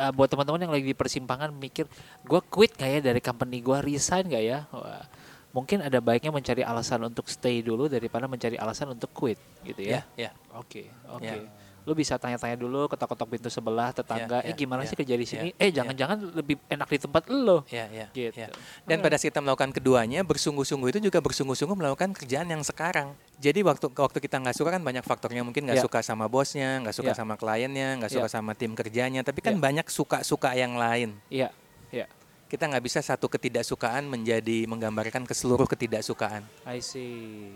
[0.00, 1.84] uh, buat teman-teman yang lagi di persimpangan mikir,
[2.24, 4.64] gue quit nggak ya dari company gue, resign nggak ya?
[4.72, 5.04] Wah,
[5.52, 10.08] mungkin ada baiknya mencari alasan untuk stay dulu daripada mencari alasan untuk quit, gitu ya?
[10.16, 10.32] ya.
[10.56, 11.22] Oke, oke.
[11.22, 11.36] Ya.
[11.84, 15.14] Lu bisa tanya-tanya dulu, ketok-ketok pintu sebelah tetangga, Ya, eh ya, gimana ya, sih kerja
[15.14, 15.52] di sini?
[15.52, 15.84] ya, eh ya.
[15.84, 17.60] jangan-jangan lebih enak di tempat lo.
[17.68, 18.32] Ya, ya, Gitu.
[18.40, 18.48] ya.
[18.88, 23.12] Dan pada saat kita melakukan keduanya, bersungguh-sungguh itu juga bersungguh-sungguh melakukan kerjaan yang sekarang.
[23.36, 25.84] Jadi waktu waktu kita nggak suka kan banyak faktornya, mungkin nggak Ya.
[25.84, 27.16] suka sama bosnya, nggak suka Ya.
[27.20, 29.20] sama kliennya, nggak suka sama tim kerjanya.
[29.20, 29.60] Tapi kan Ya.
[29.60, 31.20] banyak suka-suka yang lain.
[31.28, 31.52] Iya,
[31.92, 32.08] iya.
[32.48, 36.48] Kita nggak bisa satu ketidaksukaan menjadi menggambarkan ke seluruh ketidaksukaan.
[36.64, 37.52] I see.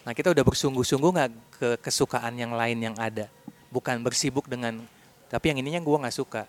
[0.00, 3.28] Nah kita udah bersungguh-sungguh nggak ke kesukaan yang lain yang ada,
[3.68, 4.80] bukan bersibuk dengan.
[5.28, 6.42] Tapi yang ininya gua nggak suka.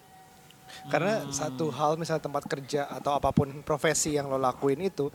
[0.88, 5.12] Karena satu hal misalnya tempat kerja atau apa pun profesi yang lo lakuin itu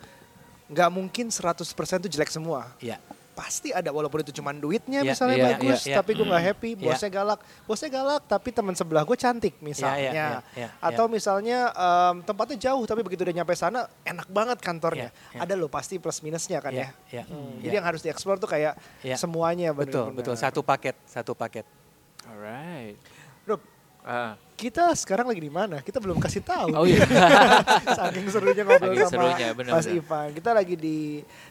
[0.69, 1.65] nggak mungkin 100%
[2.05, 2.77] itu jelek semua.
[2.79, 3.01] Ya,
[3.37, 5.97] Pasti ada walaupun itu cuma duitnya Iya, misalnya iya, bagus iya, iya.
[6.01, 6.85] tapi gue nggak happy, Iya.
[6.89, 7.41] bosnya galak.
[7.63, 10.01] Bosnya galak tapi teman sebelah gue cantik misalnya.
[10.01, 14.57] iya, iya, iya, Atau misalnya em, tempatnya jauh tapi begitu udah nyampe sana enak banget
[14.59, 15.13] kantornya.
[15.13, 15.41] Iya, iya.
[15.45, 17.21] Ada loh pasti plus minusnya kan ya, ya.
[17.21, 17.25] ya.
[17.29, 17.69] Hmm, ya.
[17.69, 18.73] Jadi yang harus dieksplor tuh kayak
[19.05, 19.21] Iya.
[19.21, 20.17] semuanya betul, benar-benar.
[20.17, 20.35] betul.
[20.35, 21.69] Satu paket, satu paket.
[22.25, 22.97] Alright.
[23.45, 23.61] Rup,
[24.01, 25.85] Ah, kita sekarang lagi di mana?
[25.85, 26.73] Kita belum kasih tahu.
[26.73, 27.05] Oh iya.
[28.01, 29.99] Saking serunya ngobrol Saking sama serunya, benar, Mas benar.
[30.01, 30.29] Ivan.
[30.33, 30.99] Kita lagi di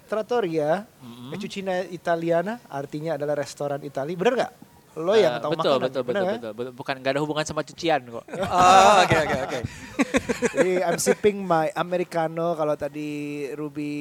[0.09, 1.37] Trattoria, Mm-mm.
[1.37, 4.17] Cucina Italiana, artinya adalah restoran Itali.
[4.17, 4.53] Bener nggak?
[4.95, 6.33] Lo yang Eh, tahu betul, makanan, betul, betul, kan?
[6.33, 6.71] betul, betul.
[6.73, 8.25] Bukan nggak ada hubungan sama cucian kok.
[8.47, 9.59] Oh, oke oke oke.
[10.55, 12.53] Jadi I'm sipping my Americano.
[12.53, 13.09] Kalau tadi
[13.51, 13.91] Ruby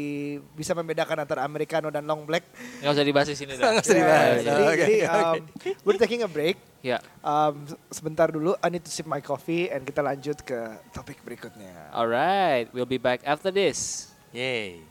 [0.52, 2.46] bisa membedakan antara Americano dan long black.
[2.78, 3.66] Nggak usah dibahas di sini dong.
[3.74, 4.34] Nggak usah dibahas.
[4.34, 5.34] Yeah, jadi, Oke, jadi um,
[5.82, 6.56] we're taking a break.
[6.78, 10.58] Ya, Um, sebentar dulu, I need to sip my coffee and kita lanjut ke
[10.92, 11.90] topik berikutnya.
[11.90, 12.68] alright.
[12.70, 14.12] We'll be back after this.
[14.30, 14.84] Yay.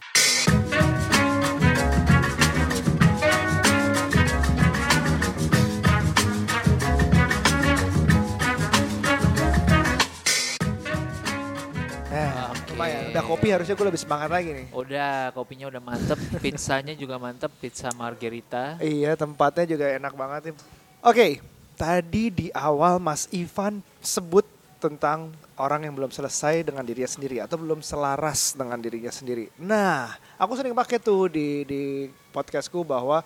[13.23, 14.67] Udah kopi harusnya gue lebih semangat lagi nih.
[14.75, 18.75] Udah, kopinya udah mantep, pizzanya juga mantep, pizza margherita.
[18.83, 20.55] Iya, tempatnya juga enak banget nih.
[20.99, 21.39] Oke,
[21.79, 24.43] tadi di awal Mas Ivan sebut
[24.75, 29.47] tentang orang yang belum selesai dengan dirinya sendiri atau belum selaras dengan dirinya sendiri.
[29.55, 33.23] Nah, aku sering pakai tuh di di podcastku bahwa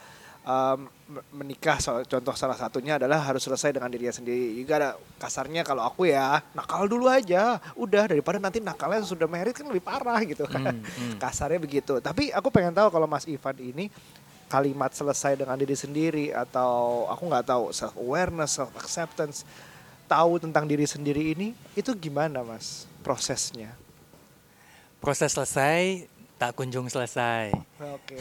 [0.48, 4.56] um, me- menikah so- contoh salah satunya adalah harus selesai dengan dirinya sendiri.
[4.56, 9.52] Juga ada kasarnya kalau aku ya nakal dulu aja, udah daripada nanti nakalnya sudah merit
[9.52, 10.72] kan lebih parah gitu kan.
[10.72, 11.20] Hmm, hmm.
[11.20, 12.00] Kasarnya begitu.
[12.00, 13.92] Tapi aku pengen tahu kalau Mas Ivan ini
[14.48, 19.44] kalimat selesai dengan diri sendiri atau aku nggak tahu self awareness, self acceptance,
[20.08, 23.76] tahu tentang diri sendiri ini itu gimana Mas prosesnya?
[24.98, 26.10] Proses selesai,
[26.42, 27.54] tak kunjung selesai.
[27.78, 28.18] Oke.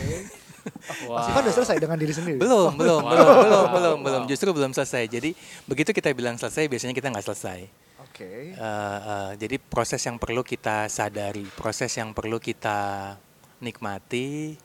[1.10, 1.22] Wah.
[1.22, 2.38] Mas Ivan udah selesai dengan diri sendiri.
[2.38, 3.12] Belum, belum, Wow.
[3.12, 4.04] belum, belum, belum, Wow.
[4.04, 4.22] belum.
[4.30, 5.06] Justru belum selesai.
[5.08, 5.30] Jadi
[5.64, 7.60] begitu kita bilang selesai, biasanya kita nggak selesai.
[8.06, 8.56] Oke.
[8.56, 13.12] Eh, eh, jadi proses yang perlu kita sadari, proses yang perlu kita
[13.60, 14.56] nikmati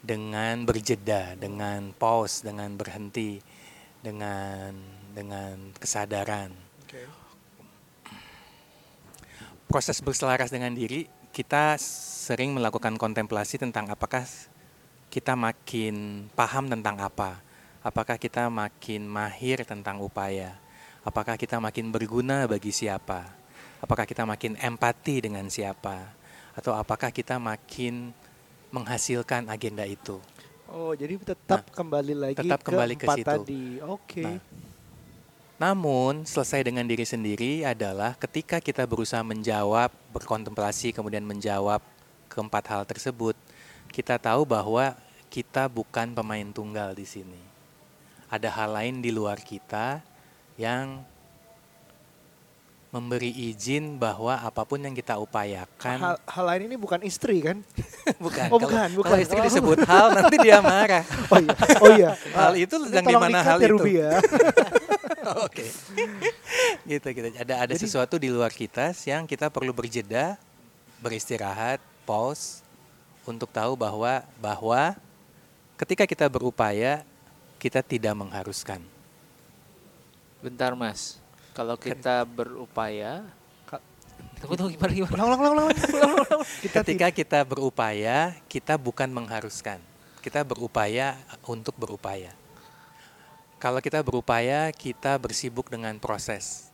[0.00, 3.40] dengan berjeda, dengan pause, dengan berhenti,
[4.00, 4.72] dengan
[5.12, 6.54] dengan kesadaran.
[6.86, 7.02] Oke.
[9.68, 14.24] Proses berselaras dengan diri, kita sering melakukan kontemplasi tentang apakah
[15.08, 17.40] kita makin paham tentang apa,
[17.80, 20.56] apakah kita makin mahir tentang upaya,
[21.00, 23.24] apakah kita makin berguna bagi siapa,
[23.80, 26.12] apakah kita makin empati dengan siapa,
[26.52, 28.12] atau apakah kita makin
[28.68, 30.20] menghasilkan agenda itu.
[30.68, 33.28] Oh, jadi tetap kembali lagi tetap kembali ke empat situ.
[33.32, 33.64] tadi.
[33.80, 34.20] Oke.
[34.20, 34.40] Nah,
[35.58, 41.82] Namun, selesai dengan diri sendiri adalah ketika kita berusaha menjawab, berkontemplasi, kemudian menjawab
[42.30, 43.34] keempat hal tersebut,
[43.90, 44.94] kita tahu bahwa
[45.28, 47.40] kita bukan pemain tunggal di sini.
[48.28, 50.04] Ada hal lain di luar kita
[50.60, 51.00] yang
[52.88, 57.60] memberi izin bahwa apa pun yang kita upayakan hal, hal lain ini bukan istri kan?
[58.24, 58.48] bukan.
[58.48, 59.08] Oh, Kalau- bukan, bukan.
[59.12, 59.44] Kalau istri Oh.
[59.44, 61.04] disebut hal nanti dia marah.
[61.28, 61.52] Oh iya.
[61.84, 62.10] Oh iya.
[62.36, 63.84] Hal itu sedang di mana hal ya, itu?
[63.92, 64.10] Ya.
[65.44, 65.68] Oke.
[66.88, 67.28] gitu gitu.
[67.36, 70.40] Ada ada Jadi- sesuatu di luar kita yang kita perlu berjeda,
[71.04, 72.64] beristirahat, pause
[73.28, 74.96] untuk tahu bahwa bahwa
[75.76, 77.04] ketika kita berupaya
[77.60, 78.80] kita tidak mengharuskan.
[80.40, 81.20] Bentar mas,
[81.52, 83.26] kalau kita berupaya,
[84.38, 85.12] tunggu tunggu gimana gimana?
[85.18, 85.68] Ulang ulang ulang ulang.
[85.74, 86.42] ulang, ulang.
[86.62, 89.82] Kita Ketika kita berupaya, kita bukan mengharuskan.
[90.22, 92.30] Kita berupaya untuk berupaya.
[93.58, 96.67] Kalau kita berupaya, kita bersibuk dengan proses.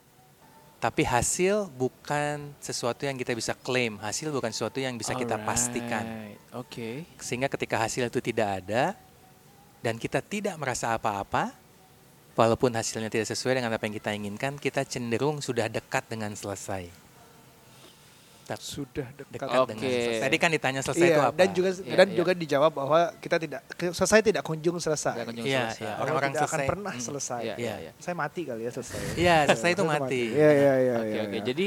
[0.85, 3.97] Tapi hasil bukan sesuatu yang kita bisa klaim.
[3.97, 6.05] Hasil bukan sesuatu yang bisa kita pastikan.
[6.05, 7.09] Alright, Oke.
[7.16, 8.92] Sehingga ketika hasil itu tidak ada
[9.81, 11.57] dan kita tidak merasa apa-apa,
[12.37, 17.04] walaupun hasilnya tidak sesuai dengan apa yang kita inginkan, kita cenderung sudah dekat dengan selesai.
[18.44, 19.33] Tapi sudah dekat.
[19.40, 19.68] dekat Oke.
[19.72, 20.20] dengan selesai.
[20.20, 21.37] Tadi kan ditanya selesai itu Iya, apa?
[21.37, 22.16] dan juga Iya, dan iya.
[22.16, 25.14] juga dijawab bahwa kita tidak selesai tidak kunjung selesai.
[25.16, 25.80] Tidak kunjung Iya, selesai.
[25.80, 25.88] iya.
[25.90, 26.68] Bahwa Orang-orang tidak akan selesai.
[26.68, 27.02] pernah Mm.
[27.02, 27.40] selesai.
[27.42, 27.92] Iya, iya, Iya.
[27.96, 29.00] Saya mati kali ya selesai.
[29.16, 30.22] Iya, selesai itu mati.
[30.30, 30.94] Iya iya iya.
[30.94, 31.33] Oke iya, oke.
[31.33, 31.42] iya.
[31.42, 31.66] Jadi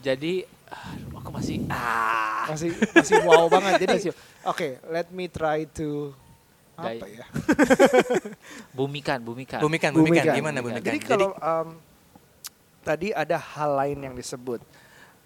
[0.00, 0.32] jadi
[0.70, 3.72] aduh, aku masih ah masih masih wow banget.
[3.80, 3.96] Jadi
[4.44, 6.10] oke, let me try to
[6.74, 7.26] apa ya?
[8.72, 9.60] bumikan bumikan.
[9.60, 10.34] Bumikan, bumikan, Bumikan.
[10.34, 10.82] gimana bumikan?
[10.82, 11.68] Jadi kalau um,
[12.80, 14.60] tadi ada hal lain yang disebut.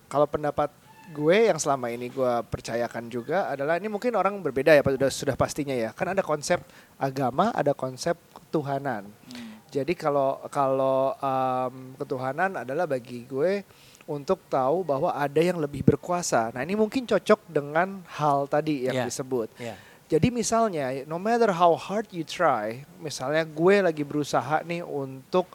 [0.08, 0.70] Kalau pendapat
[1.12, 5.36] gue yang selama ini gue percayakan juga adalah ini mungkin orang berbeda ya sudah sudah
[5.36, 5.90] pastinya ya.
[5.92, 6.60] Kan ada konsep
[6.96, 9.04] agama, ada konsep ketuhanan.
[9.30, 9.60] Hmm.
[9.68, 13.66] Jadi kalau kalau um, ketuhanan adalah bagi gue
[14.04, 16.52] untuk tahu bahwa ada yang lebih berkuasa.
[16.52, 19.06] Nah ini mungkin cocok dengan hal tadi yang Iya.
[19.08, 19.48] disebut.
[19.56, 19.74] ya.
[20.04, 25.48] Jadi misalnya, no matter how hard you try, misalnya gue lagi berusaha nih untuk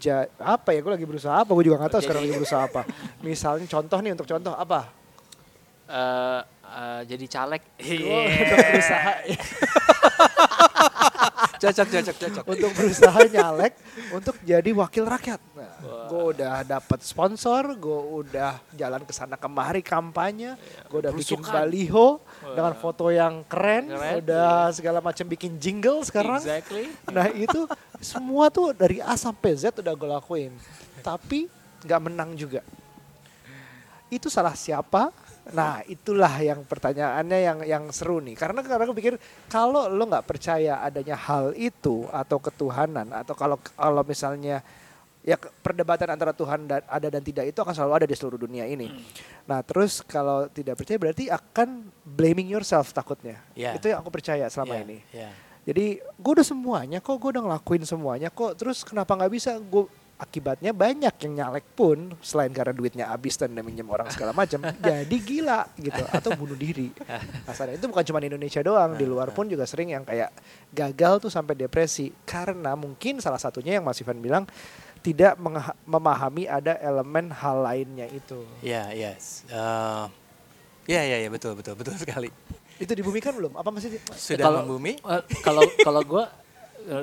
[0.00, 0.80] ja, apa ya?
[0.80, 1.50] Gue lagi berusaha apa?
[1.52, 2.82] Gue juga nggak tahu sekarang lagi berusaha apa.
[3.20, 4.80] Misalnya contoh nih untuk contoh apa?
[5.86, 7.62] Eh, eh, jadi caleg.
[7.76, 9.12] Gue untuk berusaha
[11.60, 12.44] Cocok, cocok, cocok.
[12.48, 13.76] untuk berusaha nyalek
[14.16, 15.40] untuk jadi wakil rakyat.
[15.52, 16.08] Nah.
[16.08, 20.56] Gue udah dapat sponsor, gue udah jalan ke sana kemari kampanye,
[20.88, 21.52] gue udah bikin Belusukan.
[21.52, 22.08] baliho
[22.40, 26.40] dengan foto yang keren, Keren, udah segala macam bikin jingle sekarang.
[26.40, 26.88] Exactly.
[27.12, 27.68] Nah itu
[28.00, 30.52] semua tuh dari A sampai Z udah gue lakuin.
[31.04, 31.46] Tapi
[31.84, 32.64] nggak menang juga.
[34.08, 35.12] Itu salah siapa?
[35.52, 38.34] Nah itulah yang pertanyaannya yang yang seru nih.
[38.34, 39.14] Karena karena aku pikir
[39.52, 44.64] kalau lo nggak percaya adanya hal itu atau ketuhanan atau kalau kalau misalnya
[45.20, 48.64] ya perdebatan antara Tuhan dan ada dan tidak itu akan selalu ada di seluruh dunia
[48.64, 48.88] ini.
[49.44, 53.36] Nah terus kalau tidak percaya berarti akan blaming yourself takutnya.
[53.52, 53.76] Ya.
[53.76, 54.98] Itu yang aku percaya selama Ya, ini.
[55.12, 55.30] ya.
[55.60, 58.56] Jadi gue udah semuanya kok, gue udah ngelakuin semuanya kok.
[58.56, 59.60] Terus kenapa nggak bisa?
[59.60, 59.84] Gue
[60.20, 65.16] akibatnya banyak yang nyalek pun selain karena duitnya habis dan minjem orang segala macam, jadi
[65.16, 66.92] gila gitu atau bunuh diri.
[67.48, 70.28] Kasarnya itu bukan cuma di Indonesia doang, di luar pun juga sering yang kayak
[70.76, 74.44] gagal tuh sampai depresi karena mungkin salah satunya yang Mas Ivan bilang
[75.00, 75.40] tidak
[75.82, 78.44] memahami ada elemen hal lainnya itu.
[78.60, 79.48] Ya, yes.
[79.48, 80.04] Eh,
[80.86, 82.28] ya, ya, ya, betul, betul, betul sekali.
[82.76, 83.52] Itu dibumikan belum?
[83.54, 83.92] Apa masih?
[83.92, 84.96] di- Sudah Kalau- membumi?
[84.96, 86.24] Eh, Kalau kalau gue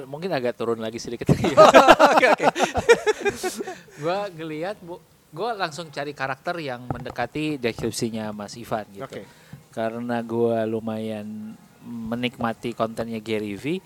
[0.05, 1.29] mungkin agak turun lagi sedikit.
[2.13, 2.45] Oke, oke.
[4.01, 9.05] gue ngelihat bu, gue langsung cari karakter yang mendekati deskripsinya Mas Ivan gitu.
[9.05, 9.21] Oke.
[9.69, 11.53] Karena gue lumayan
[11.85, 13.77] menikmati kontennya Gary V,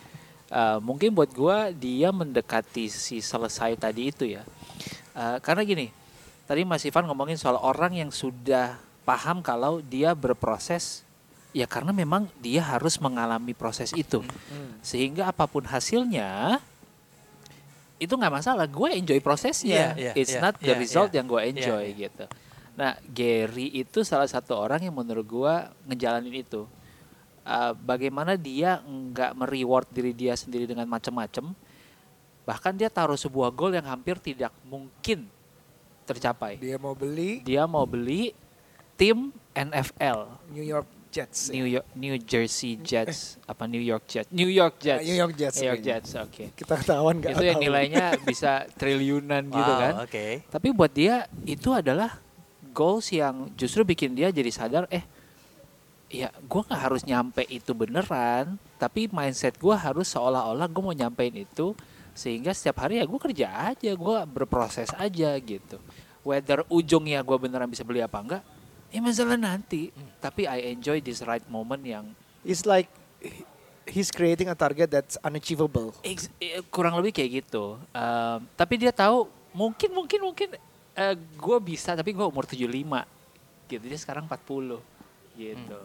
[0.52, 4.44] eh, mungkin buat gue dia mendekati si selesai tadi itu ya.
[5.16, 5.88] Eh, karena gini,
[6.46, 11.02] tadi Mas Ivan ngomongin soal orang yang sudah paham kalau dia berproses,
[11.52, 14.80] ya karena memang dia harus mengalami proses itu Hmm.
[14.80, 16.60] sehingga apa pun hasilnya
[18.02, 21.22] itu nggak masalah gue enjoy prosesnya Iya, iya, it's iya, not the result iya.
[21.22, 22.02] yang gue enjoy iya.
[22.08, 22.26] gitu
[22.72, 25.54] nah Gary itu salah satu orang yang menurut gue
[25.92, 26.66] ngejalanin itu
[27.52, 31.52] Uh, bagaimana dia nggak mereward diri dia sendiri dengan macam-macam
[32.42, 35.28] bahkan dia taruh sebuah goal yang hampir tidak mungkin
[36.04, 38.32] tercapai Dia mau beli dia mau beli
[38.96, 41.52] tim NFL New York Jets.
[41.52, 45.60] New York New Jersey Jets apa New York Jets New York Jets New York Jets.
[45.60, 45.82] New York.
[45.82, 47.66] Jets oke Kita ketahuan nggak itu yang tahu.
[47.68, 50.48] nilainya bisa triliunan gitu Wow, kan Oke.
[50.48, 52.16] tapi buat dia itu adalah
[52.72, 55.04] goals yang justru bikin dia jadi sadar eh
[56.12, 61.32] ya gue nggak harus nyampe itu beneran tapi mindset gue harus seolah-olah gue mau nyampein
[61.34, 61.72] itu
[62.12, 65.80] sehingga setiap hari ya gue kerja aja gue berproses aja gitu.
[66.22, 68.44] Whether ujungnya gue beneran bisa beli apa enggak
[68.92, 69.96] ya masalah nanti.
[70.20, 72.12] Tapi I enjoy this right moment yang
[72.44, 72.92] It's like
[73.24, 73.48] he-
[73.88, 75.96] he's creating a target that's unachievable.
[76.04, 77.80] Ex- eh, kurang lebih kayak gitu.
[77.96, 80.50] Um, tapi dia tahu mungkin mungkin mungkin
[81.16, 83.08] gue bisa tapi gue umur 75
[83.66, 83.84] gitu.
[83.88, 84.78] Dia sekarang 40
[85.34, 85.80] gitu.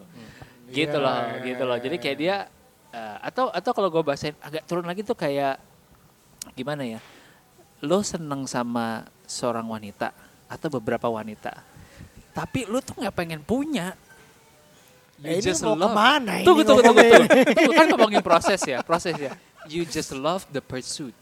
[0.67, 1.77] Gitu Iya, loh, iya, gitu loh.
[1.79, 2.23] iya, Jadi kayak iya.
[2.23, 2.35] dia
[2.91, 5.59] eh, atau atau kalau gue bahasain agak turun lagi tuh kayak
[6.53, 6.99] gimana ya?
[7.83, 10.11] Lo seneng sama seorang wanita
[10.47, 11.63] atau beberapa wanita.
[12.31, 13.95] Tapi lo tuh nggak pengen punya.
[15.17, 17.55] Eh, ini mau ke mana ini Tunggu, tunggu, tunggu, ngomongnya tunggu.
[17.57, 19.33] Tunggu, kan ngomongin proses ya, proses ya.
[19.65, 21.17] You just love the pursuit.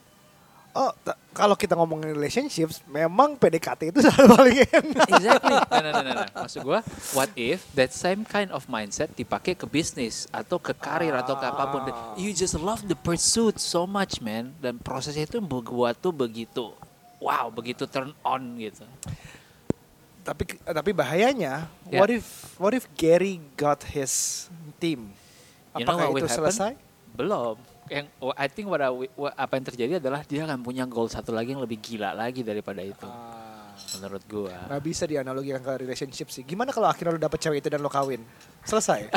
[0.76, 0.92] Oh,
[1.32, 5.08] kalau kita ngomongin relationships, memang PDKT itu selalu paling enak.
[5.08, 5.56] Exactly.
[5.56, 6.28] Nah, nah, nah, nah.
[6.44, 6.84] Maksud gua,
[7.16, 11.46] what if that same kind of mindset dipakai ke bisnis atau ke karir atau ke
[11.48, 11.82] apa pun.
[12.20, 14.52] You just love the pursuit so much, man.
[14.60, 16.76] Dan prosesnya itu buat tuh begitu,
[17.24, 18.84] wow, begitu turn on gitu.
[20.26, 22.02] tapi tapi bahayanya, Ya.
[22.02, 22.26] what if
[22.58, 24.50] what if Gary got his
[24.82, 25.14] team?
[25.78, 26.74] You know Apakah itu selesai?
[27.14, 27.56] Belum.
[27.86, 31.06] Yang oh, I think what, I- what- apa yang terjadi adalah dia akan punya goal
[31.06, 33.06] satu lagi yang lebih gila lagi daripada itu.
[33.96, 34.56] Menurut gua.
[34.66, 36.42] Nggak bisa dianalogikan ke relationship sih.
[36.42, 38.20] Gimana kalau akhirnya lo dapet cewek itu dan lo kawin?
[38.64, 39.08] Selesai.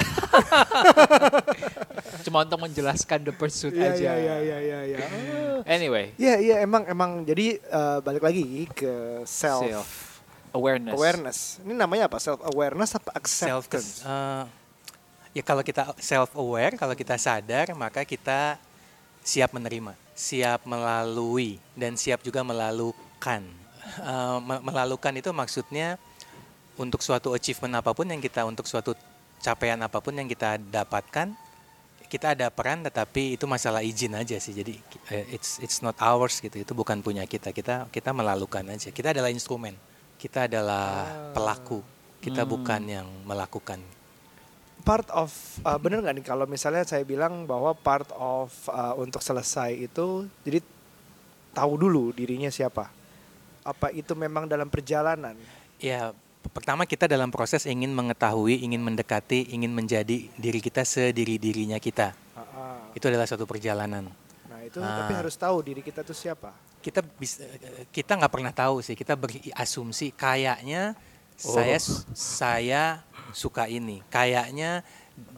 [2.24, 3.96] Cuma untuk menjelaskan the pursuit Iya aja.
[3.96, 4.78] iya iya iya iya.
[4.85, 4.98] iya.
[5.59, 5.62] Oh.
[5.66, 9.88] Anyway, Iya iya emang emang jadi eh, balik lagi ke self, self
[10.54, 10.94] awareness.
[10.94, 11.38] awareness.
[11.61, 12.22] Ini namanya apa?
[12.22, 14.07] Self awareness apa Self acceptance?
[15.38, 18.59] Ya kalau kita self aware, kalau kita sadar, maka kita
[19.22, 23.42] siap menerima, siap melalui dan siap juga melalukan.
[24.42, 25.94] Me- melalukan itu maksudnya
[26.74, 28.92] untuk suatu achievement apa pun yang kita untuk suatu
[29.38, 31.31] capaian apa pun yang kita dapatkan
[32.09, 34.57] kita ada peran tetapi itu masalah izin aja sih.
[34.57, 34.81] Jadi
[35.12, 37.53] eh, it's it's not ours gitu itu bukan punya kita.
[37.53, 38.88] Kita kita melalukan aja.
[38.88, 39.77] Kita adalah instrumen.
[40.16, 41.05] Kita adalah
[41.37, 41.85] pelaku.
[42.18, 42.51] Kita Hmm.
[42.51, 43.79] bukan yang melakukan
[44.88, 45.29] part of
[45.68, 50.24] uh, bener nggak nih kalau misalnya saya bilang bahwa part of uh, untuk selesai itu
[50.48, 50.64] jadi
[51.53, 52.88] tahu dulu dirinya siapa?
[53.68, 55.37] Apa itu memang dalam perjalanan?
[55.77, 56.16] Ya
[56.57, 62.16] pertama kita dalam proses ingin mengetahui ingin mendekati ingin menjadi diri kita sediri dirinya kita.
[62.33, 62.81] Ah, ah.
[62.96, 64.09] itu adalah suatu perjalanan.
[64.48, 65.05] Nah itu Ah.
[65.05, 66.57] tapi harus tahu diri kita tuh siapa.
[66.81, 67.44] Kita bisa
[67.92, 68.96] kita nggak pernah tahu sih.
[68.96, 70.96] Kita berasumsi kayaknya
[71.37, 71.77] saya
[72.16, 74.01] saya suka ini.
[74.09, 74.85] Kayaknya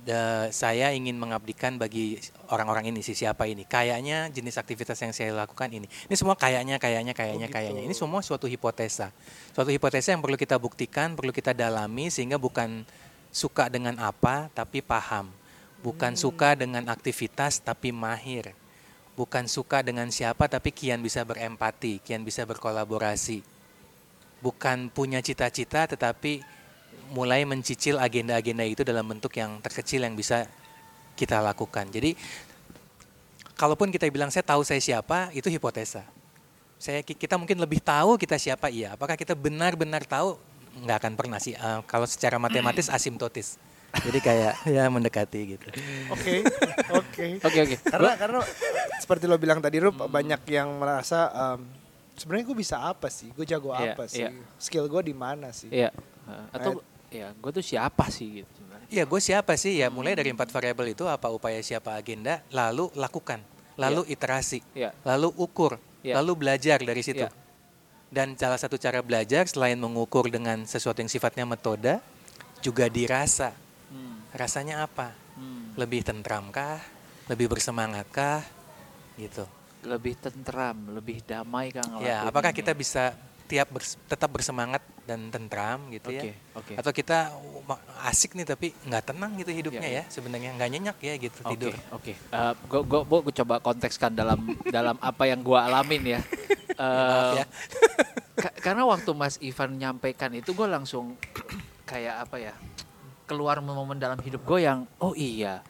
[0.05, 2.21] da- saya ingin mengabdikan bagi
[2.53, 3.65] orang-orang ini si siapa ini.
[3.65, 5.87] Kayaknya jenis aktivitas yang saya lakukan ini.
[5.87, 7.57] Ini semua kayaknya kayaknya kayaknya gitu.
[7.57, 7.83] kayaknya.
[7.87, 9.13] Ini semua suatu hipotesa.
[9.55, 12.85] Suatu hipotesa yang perlu kita buktikan perlu kita dalami sehingga bukan
[13.31, 15.31] suka dengan apa tapi paham.
[15.81, 18.53] Bukan suka dengan aktivitas tapi mahir.
[19.17, 23.41] Bukan suka dengan siapa tapi kian bisa berempati kian bisa berkolaborasi.
[24.41, 26.60] Bukan punya cita-cita tetapi
[27.11, 30.47] mulai mencicil agenda-agenda itu dalam bentuk yang terkecil yang bisa
[31.19, 31.91] kita lakukan.
[31.91, 32.15] Jadi
[33.59, 36.07] kalaupun kita bilang saya tahu saya siapa, itu hipotesa.
[36.81, 38.97] Saya kita mungkin lebih tahu kita siapa iya.
[38.97, 40.41] Apakah kita benar-benar tahu?
[40.81, 41.53] Nggak akan pernah sih.
[41.53, 43.61] Eh, kalau secara matematis asimtotis.
[43.91, 45.69] Jadi kayak ya mendekati gitu.
[46.15, 46.47] Oke,
[47.03, 47.27] oke.
[47.43, 47.77] Oke oke.
[47.85, 48.41] Karena karena
[49.03, 51.69] seperti lo bilang tadi Rup, banyak yang merasa em,
[52.17, 53.29] sebenarnya gue bisa apa sih?
[53.35, 54.25] Gue jago Iya, apa sih?
[54.25, 54.31] iya.
[54.57, 55.69] Skill gue di mana sih?
[55.69, 55.91] Iya.
[56.29, 56.73] Uh, Atau
[57.11, 58.89] ya gue tuh siapa sih gitu sebenarnya.
[58.91, 59.79] Iya, gue siapa sih?
[59.79, 63.39] Ya mulai dari empat variabel itu apa upaya siapa agenda, lalu lakukan,
[63.79, 64.91] lalu iterasi, Iya.
[65.07, 66.19] lalu ukur, Iya.
[66.19, 67.27] lalu belajar dari situ.
[67.27, 67.35] Iya.
[68.11, 72.03] Dan salah satu cara belajar selain mengukur dengan sesuatu yang sifatnya metode,
[72.59, 73.55] juga dirasa.
[73.91, 74.27] Hmm.
[74.35, 75.15] Rasanya apa?
[75.39, 75.79] Hmm.
[75.79, 76.83] Lebih tentramkah?
[77.31, 78.43] Lebih bersemangatkah?
[79.15, 79.47] Gitu.
[79.87, 83.17] Lebih tentram, lebih damai kan Ya, apakah kita bisa
[83.51, 86.35] tiap bers- tetap bersemangat dan tentram gitu Oke, ya?
[86.55, 86.73] oke.
[86.75, 87.35] Atau kita
[88.01, 90.05] asik nih tapi nggak tenang gitu hidupnya Iya, ya?
[90.07, 91.75] Sebenarnya nggak nyenyak ya gitu Oke, tidur.
[91.91, 92.13] oke.
[92.15, 94.39] Eh, gua, gua, gua, gua coba kontekskan dalam
[94.71, 96.21] dalam apa yang gua alamin ya.
[96.79, 97.45] Maaf Eh, ya.
[98.41, 101.19] ka- karena waktu Mas Ivan menyampaikan itu gue langsung
[101.85, 102.55] kayak apa ya
[103.27, 105.61] keluar momen dalam hidup gue yang oh iya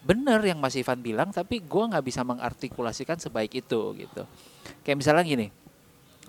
[0.00, 4.22] bener yang Mas Ivan bilang tapi gue nggak bisa mengartikulasikan sebaik itu gitu
[4.80, 5.46] kayak misalnya gini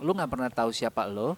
[0.02, 1.38] lu nggak pernah tahu siapa lo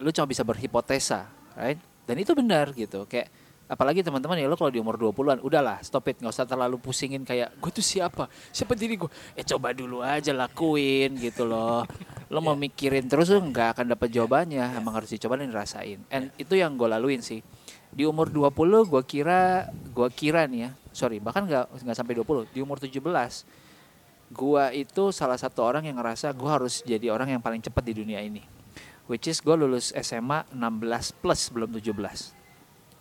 [0.00, 1.80] lu cuma bisa berhipotesa right?
[2.08, 3.06] Dan itu benar gitu.
[3.06, 3.30] Kayak
[3.70, 6.18] apalagi teman-teman ya lo kalau di umur 20-an udahlah stop it.
[6.18, 8.26] Nggak usah terlalu pusingin kayak gue tuh siapa?
[8.50, 11.86] Siapa diri gue eh coba dulu aja lakuin gitu loh.
[12.32, 14.74] Lo mau mikirin terus lo nggak akan dapat jawabannya.
[14.74, 16.02] Emang harus dicoba dan dirasain.
[16.10, 17.44] And itu yang gue laluin sih.
[17.90, 22.50] Di umur 20 gue kira gue kira nih ya sorry bahkan nggak nggak sampai 20
[22.54, 22.98] di umur 17
[24.30, 27.94] gua itu salah satu orang yang ngerasa gua harus jadi orang yang paling cepat di
[28.00, 28.42] dunia ini.
[29.10, 31.90] Which is gue lulus SMA 16 plus belum 17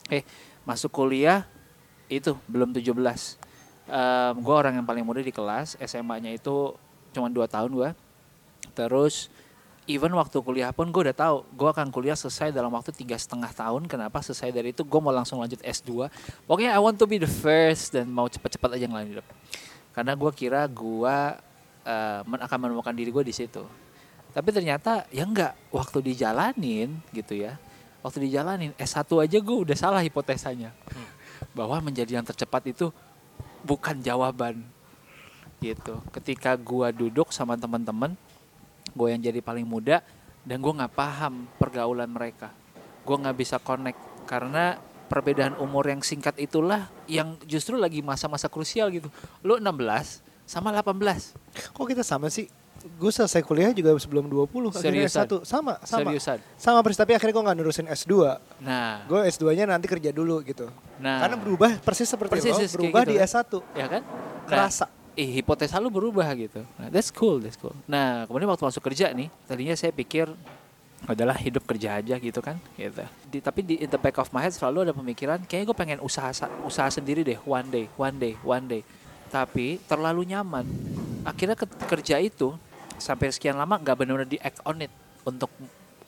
[0.09, 0.25] eh
[0.65, 1.45] masuk kuliah
[2.09, 2.97] itu belum 17
[3.89, 6.77] Em, gue orang yang paling muda di kelas SMA-nya itu
[7.09, 7.89] cuma 2 tahun gua.
[8.77, 9.33] Terus
[9.89, 13.49] even waktu kuliah pun gue udah tahu gue akan kuliah selesai dalam waktu tiga setengah
[13.49, 13.89] tahun.
[13.89, 14.85] Kenapa selesai dari itu?
[14.85, 16.05] Gue mau langsung lanjut S2
[16.45, 19.25] pokoknya I want to be the first dan mau cepat-cepat aja ngelain hidup
[19.93, 21.17] karena gue kira gue
[21.85, 23.63] eh, men- akan menemukan diri gue di situ.
[24.29, 25.57] Tapi ternyata ya enggak.
[25.73, 27.57] Waktu dijalanin gitu ya.
[28.05, 30.71] Waktu dijalanin S1 aja gue udah salah hipotesanya.
[31.57, 32.93] Bahwa menjadi yang tercepat itu
[33.65, 34.61] bukan jawaban.
[35.59, 35.99] Gitu.
[36.15, 38.15] Ketika gua duduk sama teman-teman
[38.95, 40.01] gue yang jadi paling muda
[40.47, 42.53] dan gue nggak paham pergaulan mereka.
[43.03, 43.99] Gue nggak bisa connect.
[44.29, 44.77] Karena
[45.09, 49.09] perbedaan umur yang singkat itulah yang justru lagi masa-masa krusial gitu.
[49.41, 51.33] Lu 16 sama 18
[51.73, 52.45] Kok kita sama sih?
[52.95, 55.25] Gue selesai kuliah juga sebelum 20 akhirnya Seriusan?
[55.27, 56.09] S1 sama sama.
[56.13, 56.37] Seriusan?
[56.55, 57.01] Sama persis.
[57.01, 58.13] Tapi akhirnya gue nggak nerusin S2
[58.63, 59.03] nah.
[59.09, 60.71] Gue S2 nya nanti kerja dulu gitu.
[61.01, 61.25] Nah.
[61.25, 63.27] Karena berubah persis seperti Persis lo kayak berubah gitu di kan.
[63.27, 64.01] S1 ya kan?
[64.47, 64.85] Kerasa.
[64.87, 66.63] Nah, ih, hipotesa lu berubah gitu.
[66.79, 67.75] Nah, that's cool, that's cool.
[67.83, 70.31] Nah, kemudian waktu masuk kerja nih, tadinya saya pikir
[71.07, 73.03] adalah hidup kerja aja gitu kan, gitu.
[73.29, 75.99] Di, tapi di in the back of my head selalu ada pemikiran, kayaknya gue pengen
[76.03, 78.81] usaha sa- usaha sendiri deh, one day, one day, one day.
[79.29, 80.65] Tapi terlalu nyaman.
[81.23, 82.57] Akhirnya ke, kerja itu
[82.99, 84.91] sampai sekian lama nggak benar-benar di act on it
[85.23, 85.51] untuk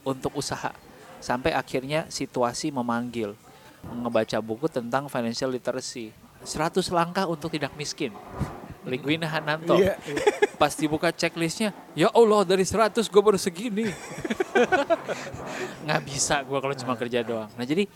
[0.03, 0.73] untuk usaha.
[1.21, 3.37] Sampai akhirnya situasi memanggil
[3.85, 6.13] ngebaca buku tentang financial literacy.
[6.41, 8.09] 100 langkah untuk tidak miskin.
[8.85, 9.77] Liguina Hananto.
[9.77, 9.97] Iya,
[10.57, 13.89] Pas dibuka checklistnya, ya Allah dari 100 gue baru segini.
[15.85, 17.49] Nggak bisa gue kalau cuma kerja doang.
[17.57, 17.89] Nah jadi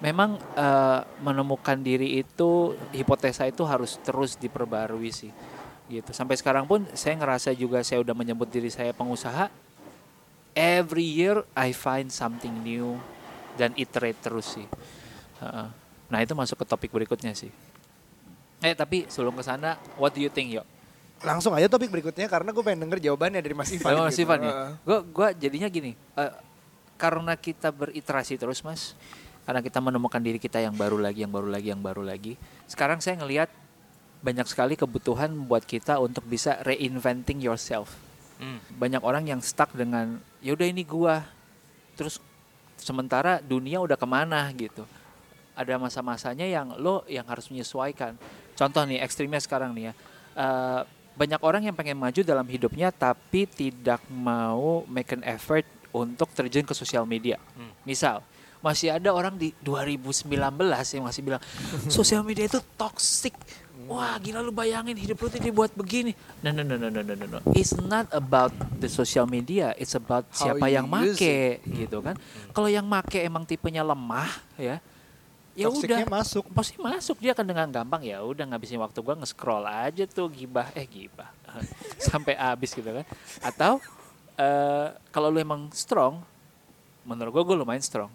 [0.00, 5.32] memang eh, menemukan diri itu, hipotesa itu harus terus diperbarui sih.
[5.86, 6.10] Gitu.
[6.10, 9.48] Sampai sekarang pun saya ngerasa juga saya udah menyebut diri saya pengusaha.
[10.56, 12.96] Every year I find something new
[13.60, 14.64] dan iterate terus sih.
[15.44, 15.68] Heeh.
[16.08, 17.52] Nah itu masuk ke topik berikutnya sih.
[18.64, 20.64] Eh tapi sebelum ke sana, what do you think yo?
[21.24, 24.28] langsung aja topik berikutnya karena gue pengen denger jawabannya dari Mas Ivan Mas gitu.
[24.28, 24.52] Ivan ya.
[24.84, 26.32] Gue gua jadinya gini, eh,
[27.00, 28.92] karena kita beriterasi terus mas,
[29.48, 32.36] karena kita menemukan diri kita yang baru lagi, yang baru lagi, yang baru lagi.
[32.68, 33.48] Sekarang saya ngelihat
[34.20, 37.96] banyak sekali kebutuhan buat kita untuk bisa reinventing yourself.
[38.36, 38.60] Hmm.
[38.76, 41.24] Banyak orang yang stuck dengan ya udah ini gua.
[41.96, 42.20] Terus
[42.76, 44.84] sementara dunia udah ke mana gitu.
[45.56, 48.14] Ada masa-masanya yang lo yang harus menyesuaikan.
[48.52, 49.92] Contoh nih ekstrimnya sekarang nih ya.
[50.36, 50.80] Eh,
[51.16, 55.64] banyak orang yang pengen maju dalam hidupnya tapi tidak mau make an effort
[55.96, 57.40] untuk terjun ke sosial media.
[57.56, 57.72] Hmm.
[57.88, 58.20] Misal,
[58.60, 60.28] masih ada orang di 2019
[60.92, 61.42] yang masih bilang
[61.88, 63.32] sosial media itu toxic.
[63.86, 66.10] Wah, gila lu bayangin hidup lu tuh dibuat begini.
[66.42, 67.38] No, no, no, no, no, no, no.
[67.54, 68.50] It's not about
[68.82, 72.18] the social media, it's about How siapa yang make gitu kan.
[72.50, 74.26] Kalau yang make emang tipenya lemah
[74.58, 74.82] ya,
[75.56, 76.04] ya udah.
[76.04, 76.44] masuk.
[76.52, 80.68] pasti masuk dia akan dengan gampang ya udah ngabisin waktu gua nge-scroll aja tuh gibah.
[80.76, 81.32] Eh gibah.
[82.12, 83.04] Sampai habis gitu kan.
[83.40, 83.80] Atau
[84.36, 86.20] eh kalau lu emang strong
[87.08, 88.12] menurut gua gua lumayan strong.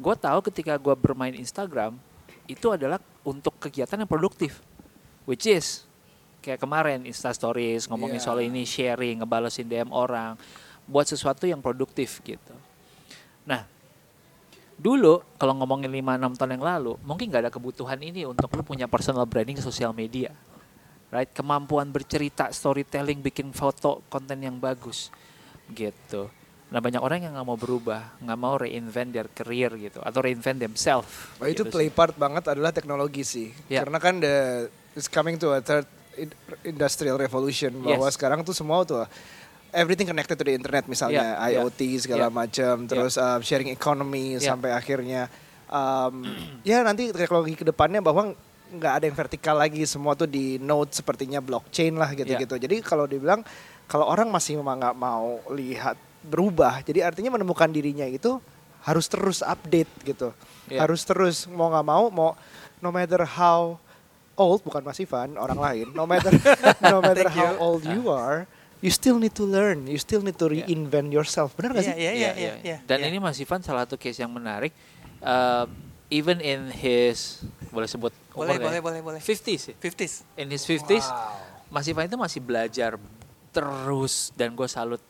[0.00, 2.00] Gua tahu ketika gua bermain Instagram
[2.48, 4.64] itu adalah untuk kegiatan yang produktif.
[5.28, 5.84] Which is
[6.44, 8.24] kayak kemarin Insta Stories ngomongin Iya.
[8.28, 10.36] soal ini sharing ngebalesin DM orang
[10.84, 12.52] buat sesuatu yang produktif gitu.
[13.48, 13.64] Nah
[14.74, 18.84] dulu kalau ngomongin 5-6 tahun yang lalu mungkin nggak ada kebutuhan ini untuk lu punya
[18.84, 20.34] personal branding di sosial media
[21.08, 25.14] right kemampuan bercerita storytelling bikin foto konten yang bagus
[25.70, 26.26] gitu
[26.68, 30.58] nah banyak orang yang nggak mau berubah nggak mau reinvent their career gitu atau reinvent
[30.58, 31.06] themselves
[31.38, 31.94] Oh, itu gitu play sih.
[31.94, 33.48] part banget adalah teknologi sih.
[33.68, 33.84] Ya.
[33.86, 35.84] Karena kan the it's coming to a third
[36.16, 38.16] in- industrial revolution bahwa Yes.
[38.16, 39.06] sekarang tuh semua tuh
[39.74, 41.60] everything connected to the internet misalnya Ya, ya.
[41.60, 42.32] IoT segala Ya.
[42.32, 44.54] macam, terus um, sharing economy Ya.
[44.54, 45.26] sampai akhirnya
[45.66, 46.22] um,
[46.66, 48.32] ya nanti teknologi ke depannya bahwa
[48.70, 52.54] nggak ada yang vertikal lagi semua tuh di node sepertinya blockchain lah gitu-gitu.
[52.56, 53.42] Jadi kalau dibilang
[53.84, 55.94] kalau orang masih memang nggak mau lihat
[56.24, 58.40] berubah, jadi artinya menemukan dirinya itu
[58.80, 60.32] harus terus update gitu
[60.64, 60.80] Ya.
[60.80, 62.30] harus terus mau nggak mau mau
[62.80, 63.76] no matter how
[64.34, 66.32] old bukan Mas Ivan orang lain no matter
[66.92, 68.48] no matter how old you are
[68.84, 70.68] you still need to learn you still need to Yeah.
[70.68, 72.76] reinvent yourself benar nggak sih iya, iya, Iya.
[72.84, 73.08] Dan iya.
[73.08, 74.76] ini Mas Ivan salah satu case yang menarik.
[75.24, 75.64] Uh,
[76.12, 77.40] even in his
[77.72, 79.20] boleh sebut boleh, umur boleh, nggak boleh, boleh.
[79.20, 79.24] ya?
[79.24, 79.74] 50s ya?
[79.80, 80.12] 50s.
[80.36, 81.72] In his 50s, Wow.
[81.72, 83.00] Mas Ivan itu masih belajar
[83.50, 85.00] terus dan gue salut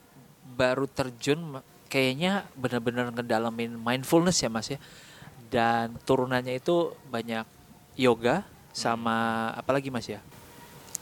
[0.54, 1.58] baru terjun
[1.88, 4.78] kayaknya benar-benar ngedalamin mindfulness ya Mas ya.
[5.50, 7.42] Dan turunannya itu banyak
[7.94, 10.22] yoga sama apalagi Mas ya?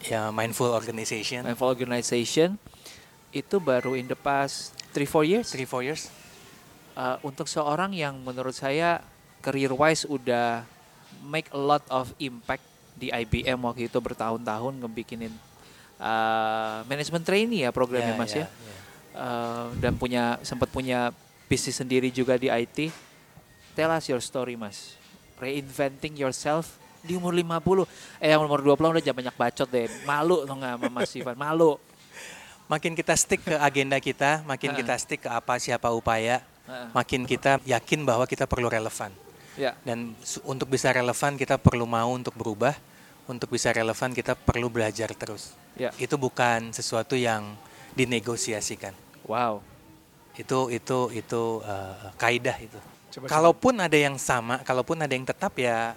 [0.03, 1.47] Ya, mindful organization.
[1.47, 2.59] Mindful organization
[3.31, 5.47] itu baru in the past 3-4 years.
[5.55, 6.11] 3 4 years.
[6.97, 9.01] uh, untuk seorang yang menurut saya
[9.43, 10.63] career wise udah
[11.25, 15.33] make a lot of impact di IBM waktu itu bertahun-tahun ngebikinin
[15.97, 18.45] uh, management trainee ya programnya Mas ya.
[19.13, 21.13] Uh, dan punya sempat punya
[21.49, 22.89] bisnis sendiri juga di IT.
[23.73, 24.97] Tell us your story Mas.
[25.41, 27.83] Reinventing yourself di umur 50.
[28.17, 29.85] Eh yang umur 20 udah jangan banyak bacot deh.
[30.07, 31.71] Malu tuh nggak sama Mas Ivan, malu.
[32.71, 34.77] Makin kita stick ke agenda kita, makin Ha.
[34.79, 36.87] kita stick ke apa siapa upaya, Heeh.
[36.95, 39.11] makin kita yakin bahwa kita perlu relevan.
[39.59, 39.75] Ya.
[39.83, 40.15] Dan
[40.47, 42.73] untuk bisa relevan kita perlu mau untuk berubah.
[43.23, 45.55] Untuk bisa relevan kita perlu belajar terus.
[45.79, 45.95] Ya.
[45.95, 47.55] Itu bukan sesuatu yang
[47.95, 48.91] dinegosiasikan.
[49.23, 49.63] Wow.
[50.35, 52.75] Itu itu itu uh, kaidah itu.
[53.15, 55.95] Coba- kalaupun ada yang sama, kalaupun ada yang tetap ya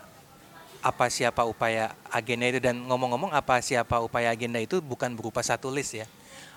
[0.87, 5.67] apa siapa upaya agenda itu dan ngomong-ngomong apa siapa upaya agenda itu bukan berupa satu
[5.67, 6.07] list ya.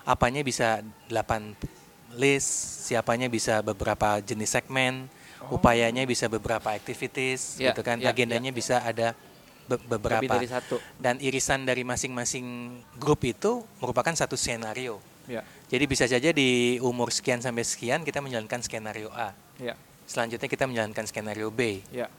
[0.05, 1.57] Apanya bisa 8
[2.13, 2.49] list,
[2.85, 5.09] siapanya bisa beberapa jenis segmen,
[5.49, 7.97] upayanya bisa beberapa activities Ya, gitu kan.
[7.97, 9.17] ya, Agendanya bisa ada
[9.65, 10.77] be- Lebih beberapa dari satu.
[10.97, 12.45] dan irisan dari masing-masing
[12.97, 14.97] grup itu merupakan satu skenario.
[15.25, 15.45] Ya.
[15.69, 19.33] Jadi bisa saja di umur sekian sampai sekian kita menjalankan skenario A.
[19.57, 19.77] Ya.
[20.05, 21.85] Selanjutnya kita menjalankan skenario B.
[21.93, 22.09] Ya.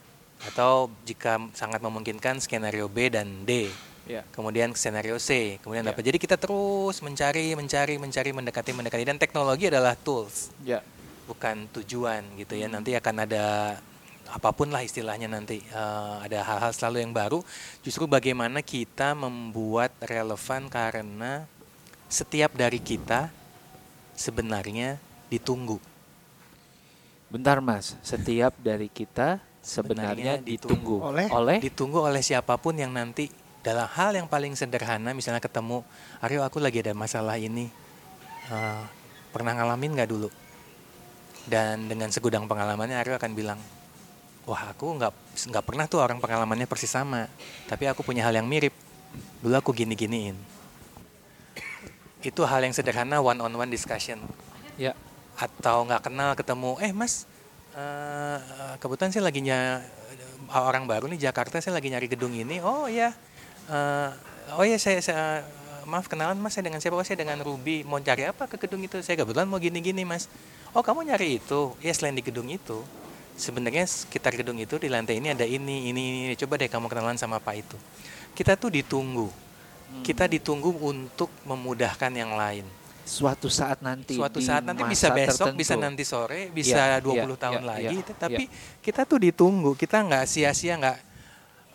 [0.49, 3.69] Atau jika sangat memungkinkan skenario B dan D.
[4.09, 4.25] Ya.
[4.33, 5.61] Kemudian skenario C.
[5.61, 5.93] Kemudian Ya.
[5.93, 6.01] apa?
[6.01, 9.05] Jadi kita terus mencari, mencari, mencari, mendekati, mendekati.
[9.05, 10.81] Dan teknologi adalah tools, Ya.
[11.29, 12.67] bukan tujuan gitu ya.
[12.67, 13.77] Nanti akan ada
[14.31, 17.39] apa pun lah istilahnya nanti eh, ada hal-hal selalu yang baru.
[17.85, 21.45] Justru bagaimana kita membuat relevan karena
[22.11, 23.31] setiap dari kita
[24.17, 24.99] sebenarnya
[25.31, 25.79] ditunggu.
[27.31, 31.01] Bentar Mas, setiap dari kita sebenarnya ditunggu.
[31.05, 31.27] Oleh?
[31.31, 31.59] oleh?
[31.61, 33.29] Ditunggu oleh siapa pun yang nanti
[33.61, 35.85] dalam hal yang paling sederhana misalnya ketemu
[36.25, 37.69] Aryo aku lagi ada masalah ini.
[38.51, 38.83] Eh,
[39.31, 40.29] pernah ngalamin nggak dulu?
[41.45, 43.61] Dan dengan segudang pengalamannya Aryo akan bilang
[44.49, 45.13] wah aku nggak
[45.53, 47.29] nggak pernah tuh orang pengalamannya persis sama.
[47.69, 48.73] Tapi aku punya hal yang mirip.
[49.45, 50.61] Dulu aku gini giniin
[52.21, 54.21] itu hal yang sederhana one on one discussion.
[54.77, 54.93] Ya.
[55.41, 57.25] Atau nggak kenal ketemu eh mas
[57.77, 58.39] eh,
[58.81, 59.85] kebetulan saya lagi nya
[60.51, 62.59] orang baru nih Jakarta saya lagi nyari gedung ini.
[62.65, 63.15] Oh ya
[63.71, 64.11] Eh,
[64.59, 65.47] oh ya saya, saya
[65.87, 66.99] maaf kenalan mas saya dengan siapa?
[66.99, 67.87] Oh, saya dengan Ruby.
[67.87, 68.99] Mau cari apa ke gedung itu?
[68.99, 70.27] Saya kebetulan mau gini-gini mas.
[70.75, 71.79] Oh kamu nyari itu?
[71.79, 72.83] Ya selain di gedung itu.
[73.39, 76.35] Sebenarnya sekitar gedung itu di lantai ini ada ini ini ini.
[76.35, 77.79] Coba deh kamu kenalan sama pak itu.
[78.35, 79.31] Kita tuh ditunggu.
[80.03, 82.63] Kita ditunggu untuk memudahkan yang lain
[83.03, 84.15] Suatu saat nanti.
[84.15, 85.59] suatu di saat nanti masa bisa besok tertentu.
[85.59, 88.45] bisa nanti sore bisa Iya, 20 iya, tahun iya, lagi iya, tapi
[88.79, 90.99] kita tuh ditunggu kita nggak sia-sia nggak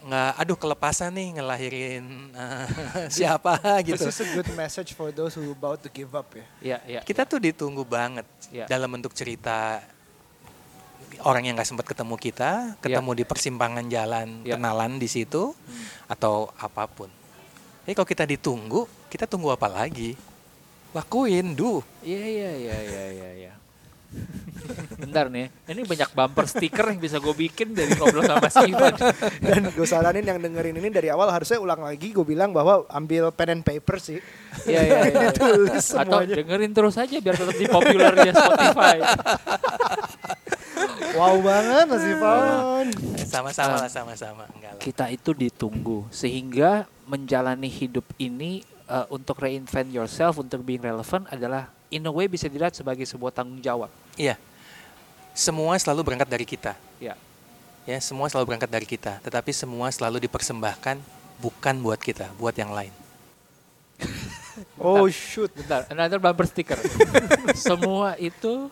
[0.05, 2.67] nggak aduh kelepasan nih ngelahirin eh,
[3.17, 6.45] siapa gitu This is a good message for those who about to give up ya.
[6.61, 6.99] Iya, iya.
[7.01, 8.69] kita tuh ditunggu banget Iya.
[8.69, 9.81] dalam bentuk cerita
[11.21, 14.55] orang yang nggak sempat ketemu kita ketemu di persimpangan jalan Iya.
[14.55, 15.51] kenalan di situ
[16.05, 17.09] atau apa pun
[17.83, 20.13] jadi kalau kita ditunggu kita tunggu apa lagi
[20.95, 23.53] lakuin duh Iya, iya, iya, iya, iya, iya.
[24.95, 28.95] Bentar nih, ini banyak bumper stiker yang bisa gue bikin dari ngobrol sama si Ivan.
[29.43, 32.15] Dan gue saranin yang dengerin ini dari awal harusnya ulang lagi.
[32.15, 34.23] Gue bilang bahwa ambil pen and paper sih.
[34.63, 35.29] Iya, iya, iya.
[35.35, 36.35] Tulis Atau semuanya.
[36.39, 38.97] dengerin terus aja biar tetap di populer di Spotify.
[41.15, 42.85] Wow banget Mas Ivan.
[43.25, 44.43] sama-sama lah sama-sama
[44.79, 51.67] Kita itu ditunggu sehingga menjalani hidup ini eh, untuk reinvent yourself, untuk being relevant adalah
[51.89, 53.89] in a way bisa dilihat sebagai sebuah tanggung jawab.
[54.15, 54.35] Iya.
[55.31, 56.73] Semua selalu berangkat dari kita.
[56.97, 57.13] Ya.
[57.85, 60.97] Ya, semua selalu berangkat dari kita, tetapi semua selalu dipersembahkan
[61.37, 62.93] bukan buat kita, buat yang lain.
[64.79, 65.51] Oh shoot.
[65.51, 66.79] Bentar, another bumper stiker.
[67.59, 68.71] Semua itu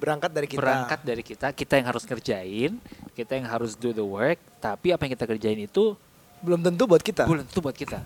[0.00, 0.56] Berangkat dari kita.
[0.56, 2.72] berangkat dari kita, kita yang harus kerjain,
[3.12, 5.98] kita yang harus do the work, tapi apa yang kita kerjain itu
[6.40, 7.28] Belum tentu buat kita.
[7.28, 8.00] belum tentu buat kita.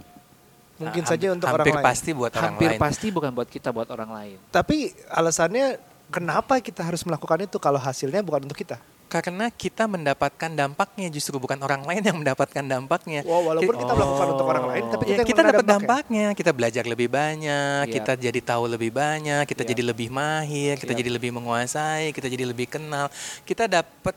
[0.85, 1.85] Mungkin Ham- saja untuk orang hampir lain.
[1.85, 2.81] pasti buat orang Hampir lain.
[2.81, 4.37] pasti bukan buat kita, buat orang lain.
[4.49, 4.77] Tapi
[5.09, 5.67] alasannya
[6.09, 8.77] kenapa kita harus melakukan itu kalau hasilnya bukan untuk kita?
[9.07, 13.21] Karena kita mendapatkan dampaknya justru bukan orang lain yang mendapatkan dampaknya.
[13.23, 15.77] Wow, walaupun Ki- kita melakukan untuk orang lain, tapi Ya, kita yang kita dapat dampaknya.
[15.77, 17.93] dampaknya, kita belajar lebih banyak, Iya.
[17.93, 19.71] kita jadi tahu lebih banyak, kita Iya.
[19.71, 20.99] jadi lebih mahir, kita Iya.
[20.99, 23.13] jadi lebih menguasai, kita jadi lebih kenal.
[23.43, 24.17] Kita dapat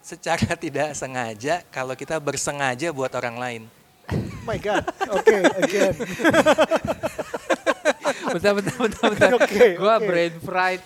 [0.00, 3.62] secara tidak sengaja kalau kita bersengaja buat orang lain.
[4.12, 4.84] Oh my god.
[5.08, 5.94] Oke, again.
[8.34, 9.30] bentar, bentar, bentar, bentar.
[9.40, 10.06] Oke, Gua oke.
[10.06, 10.82] brain fried.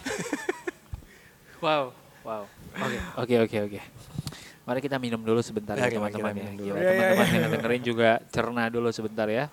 [1.59, 1.91] wow,
[2.23, 2.43] wow.
[2.79, 3.81] Oke, oke, oke, oke.
[4.69, 6.49] Mari kita minum dulu sebentar ya teman-teman ya.
[6.55, 9.49] Gila, Iya, iya, teman-teman yang dengerin juga cerna dulu sebentar ya.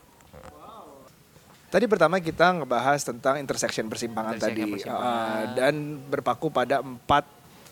[1.65, 5.03] Tadi pertama kita ngebahas tentang intersection persimpangan Intersection tadi persimpangan.
[5.03, 5.75] Uh, dan
[6.07, 7.25] berpaku pada empat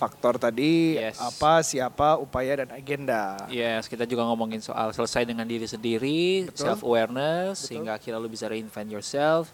[0.03, 1.15] faktor tadi Yes.
[1.17, 3.47] apa, siapa, upaya dan agenda.
[3.47, 6.59] Yes, kita juga ngomongin soal selesai dengan diri sendiri, Betul.
[6.59, 7.67] self awareness, Betul.
[7.71, 9.47] sehingga akhirnya lu bisa reinvent yourself.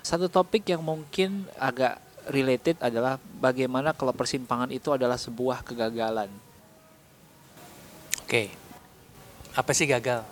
[0.00, 2.00] Satu topik yang mungkin agak
[2.32, 6.32] related adalah bagaimana kalau persimpangan itu adalah sebuah kegagalan.
[8.24, 8.48] Oke.
[9.52, 10.22] Apa sih gagal?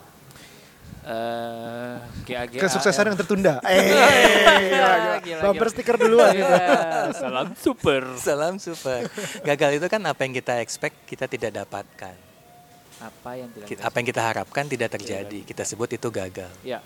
[1.09, 1.95] Eh,
[2.29, 2.61] GAGA.
[2.61, 3.55] Kesuksesan yang tertunda.
[3.65, 4.09] Eh, gila,
[4.61, 5.15] gila.
[5.25, 6.37] Gila, Bumper stiker duluan.
[6.37, 6.55] gitu.
[7.17, 8.03] Salam super.
[8.21, 9.09] Salam super.
[9.41, 12.13] Gagal itu kan apa yang kita expect kita tidak dapatkan.
[13.01, 15.39] Apa yang tidak Ki- Apa yang kita harapkan tidak terjadi.
[15.43, 16.53] Kita sebut itu gagal.
[16.61, 16.85] Ya,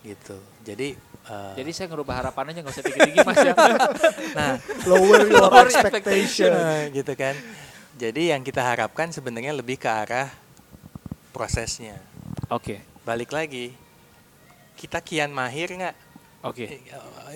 [0.00, 0.40] Gitu.
[0.64, 0.96] Jadi
[1.28, 3.52] eh, jadi saya ngerubah harapannya nggak usah tinggi-tinggi mas ya.
[4.38, 4.56] nah
[4.88, 6.48] Lower your Lower expectation.
[6.48, 7.36] Nah, gitu kan.
[8.00, 10.32] Jadi yang kita harapkan sebenarnya lebih ke arah
[11.36, 12.00] prosesnya.
[12.48, 13.72] Oke, Balik lagi,
[14.76, 15.96] kita kian mahir nggak?
[16.44, 16.64] oke.
[16.64, 16.80] Eh,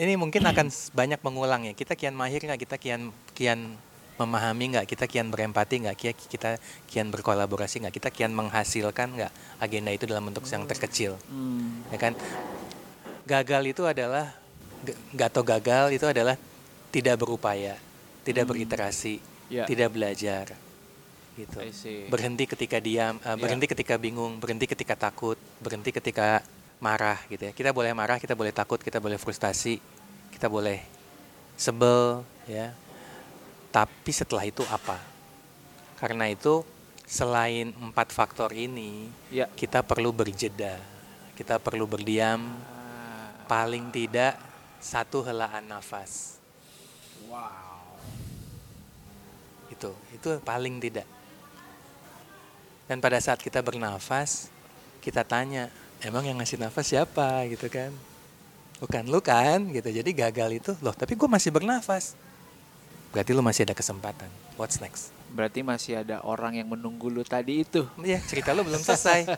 [0.01, 1.73] Ini mungkin akan banyak mengulang ya.
[1.73, 2.61] Kita kian mahir nggak?
[2.69, 3.73] Kita kian kian
[4.21, 4.87] memahami nggak?
[4.87, 5.97] Kita kian berempati nggak?
[5.97, 6.51] Kita kita
[6.85, 7.95] kian berkolaborasi nggak?
[7.97, 11.17] Kita kian menghasilkan nggak agenda itu dalam bentuk yang terkecil?
[11.33, 12.13] Hmm, Ya kan?
[13.25, 14.37] Gagal itu adalah
[15.17, 16.37] atau gagal itu adalah
[16.93, 17.81] tidak berupaya,
[18.21, 18.53] tidak Hmm.
[18.53, 19.17] beriterasi,
[19.49, 19.65] Ya.
[19.65, 20.61] tidak belajar
[21.35, 21.59] gitu
[22.07, 25.35] berhenti ketika diam eh, berhenti ketika bingung berhenti ketika takut
[25.65, 26.45] berhenti ketika
[26.85, 27.53] marah gitu ya.
[27.57, 29.81] Kita boleh marah kita boleh takut kita boleh frustasi
[30.35, 30.85] kita boleh
[31.57, 32.77] sebel ya.
[33.73, 35.01] Tapi setelah itu apa?
[35.99, 36.63] Karena itu
[37.09, 39.49] selain empat faktor ini Ya.
[39.57, 40.79] kita perlu berjeda.
[41.35, 42.55] Kita perlu berdiam.
[42.71, 44.39] Ah, paling tidak
[44.79, 46.39] satu helaan nafas.
[47.27, 47.73] Wow.
[49.73, 51.09] itu itu paling tidak.
[52.87, 54.54] Dan pada saat kita bernafas
[55.05, 55.69] kita tanya
[56.01, 57.45] emang yang ngasih nafas siapa?
[57.53, 57.93] gitu kan.
[58.81, 59.61] Bukan lu kan?
[59.69, 59.93] gitu.
[59.93, 62.17] Jadi gagal itu loh tapi gue masih bernafas.
[63.13, 64.27] Berarti lu masih ada kesempatan.
[64.57, 65.13] What's next?
[65.31, 67.85] Berarti masih ada orang yang menunggu lu tadi itu.
[68.01, 69.29] Iya cerita lu belum selesai.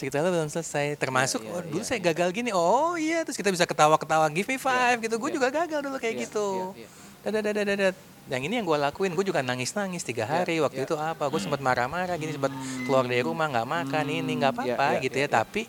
[0.00, 0.96] Cerita lu belum selesai.
[0.96, 2.08] Termasuk Iya, oh, iya, dulu iya, saya iya.
[2.08, 2.56] gagal gini.
[2.56, 5.20] Oh iya terus kita bisa ketawa-ketawa give me five gitu.
[5.20, 5.36] Gue iya.
[5.36, 6.48] juga gagal dulu kayak Iya, gitu
[7.20, 7.96] Dadadadadadat.
[8.30, 10.86] yang ini yang gue lakuin gue juga nangis nangis tiga Iya, hari waktu iya.
[10.86, 12.54] itu apa gue sempat marah-marah gini sempat
[12.86, 15.34] keluar dari rumah nggak makan Hmm, ini nggak apa-apa iya, gitu iya, ya iya.
[15.34, 15.62] tapi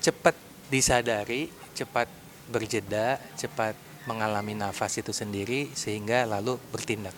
[0.00, 0.34] cepat
[0.68, 2.08] disadari, cepat
[2.48, 3.72] berjeda, cepat
[4.04, 7.16] mengalami nafas itu sendiri sehingga lalu bertindak.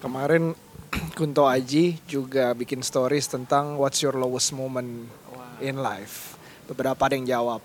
[0.00, 0.56] Kemarin
[1.18, 5.04] Kunto Aji juga bikin stories tentang what's your lowest moment
[5.60, 6.40] in life.
[6.64, 7.60] Beberapa ada yang jawab.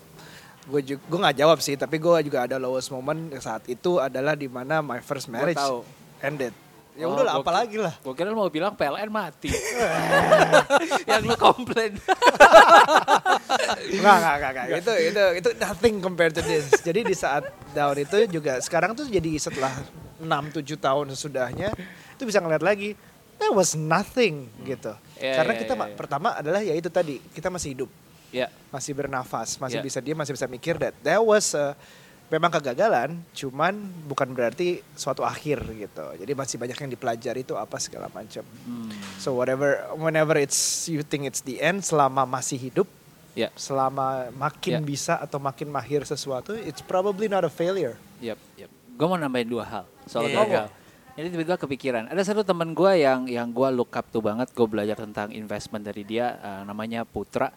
[0.66, 4.34] Gue juga gue nggak jawab sih, tapi gue juga ada lowest moment saat itu adalah
[4.34, 5.86] di mana my first marriage tahu.
[6.20, 6.53] ended.
[6.93, 7.91] Ya Oh, udah lah, gua- apalagi lah.
[7.99, 9.51] Gue kira lu mau bilang PLN mati.
[11.09, 11.99] yang lu komplain.
[13.91, 14.66] Enggak, enggak, enggak, enggak.
[14.80, 16.72] Itu itu itu nothing compared to this.
[16.80, 19.76] Jadi di saat down itu juga sekarang tuh jadi setelah
[20.18, 20.24] 6
[20.55, 21.70] 7 tahun sesudahnya
[22.09, 22.95] itu bisa ngeliat lagi
[23.36, 24.95] that was nothing gitu.
[25.18, 25.95] Iya, Karena iya, kita ma- iya.
[25.95, 27.89] pertama adalah ya itu tadi, kita masih hidup,
[28.36, 28.51] ya.
[28.67, 29.86] masih bernafas, masih Iya.
[29.86, 31.71] bisa dia masih bisa mikir that that was uh,
[32.25, 36.05] memang kegagalan, cuman bukan berarti suatu akhir gitu.
[36.17, 38.41] Jadi masih banyak yang dipelajari itu apa segala macam.
[38.65, 38.91] Hmm.
[39.15, 42.89] So whatever whenever it's you think it's the end selama masih hidup
[43.33, 43.51] Ya.
[43.53, 44.81] selama makin Ya.
[44.81, 47.93] bisa atau makin mahir sesuatu, it's probably not a failure.
[48.17, 48.71] Yap, yap.
[48.95, 50.36] Gue mau nambahin dua hal soal Iya.
[50.41, 50.67] gagal.
[51.15, 52.03] Jadi tiba-tiba kepikiran.
[52.09, 54.51] Ada satu teman gue yang yang gue look up tuh banget.
[54.51, 56.36] Gue belajar tentang investment dari dia.
[56.36, 57.51] eh, namanya Putra.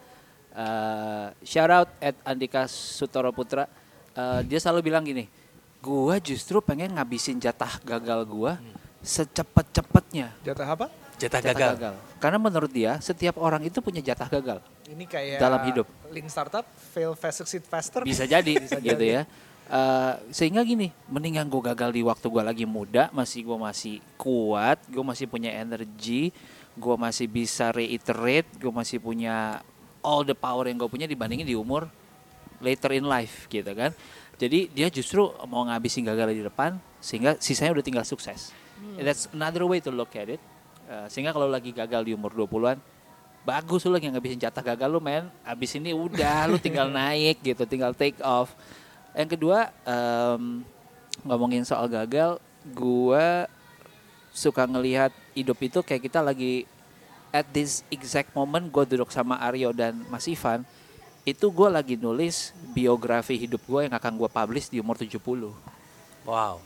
[0.59, 3.63] Eh, shout out at Andika Sutoro Putra.
[4.11, 5.31] Eh, dia selalu bilang gini.
[5.79, 8.51] Gue justru pengen ngabisin jatah gagal gue
[8.99, 10.35] secepat-cepatnya.
[10.43, 10.87] Jatah apa?
[11.15, 11.93] Jatah Jatah gagal.
[12.19, 14.59] Karena menurut dia setiap orang itu punya jatah gagal.
[14.91, 15.87] Ini kayak Dalam hidup.
[16.11, 18.03] Lean startup, fail fast, succeed faster.
[18.03, 19.23] bisa jadi Bisa gitu jadi.
[19.23, 19.23] ya
[19.69, 24.81] Eh, sehingga gini mendingan gue gagal di waktu gue lagi muda masih gue masih kuat
[24.89, 26.33] gue masih punya energi
[26.73, 29.61] gue masih bisa reiterate gue masih punya
[30.03, 31.87] all the power yang gue punya dibandingin di umur
[32.59, 33.91] later in life gitu kan.
[34.39, 38.55] Jadi dia justru mau ngabisin gagal di depan sehingga sisanya udah tinggal sukses.
[38.95, 40.41] That's another way to look at it.
[40.87, 42.79] Eh, sehingga kalau lagi gagal di umur 20-an
[43.43, 45.27] bagus lu lagi ngabisin jatah gagal lu men.
[45.43, 48.55] Abis ini udah lu tinggal naik gitu tinggal take off.
[49.15, 50.63] Yang kedua em,
[51.25, 52.39] ngomongin soal gagal
[52.71, 53.49] gua
[54.31, 56.63] suka ngelihat hidup itu kayak kita lagi
[57.29, 60.65] at this exact moment gue duduk sama Aryo dan Mas Ivan
[61.27, 65.21] itu gue lagi nulis biografi hidup gue yang akan gue publish di umur 70
[66.27, 66.61] Wow.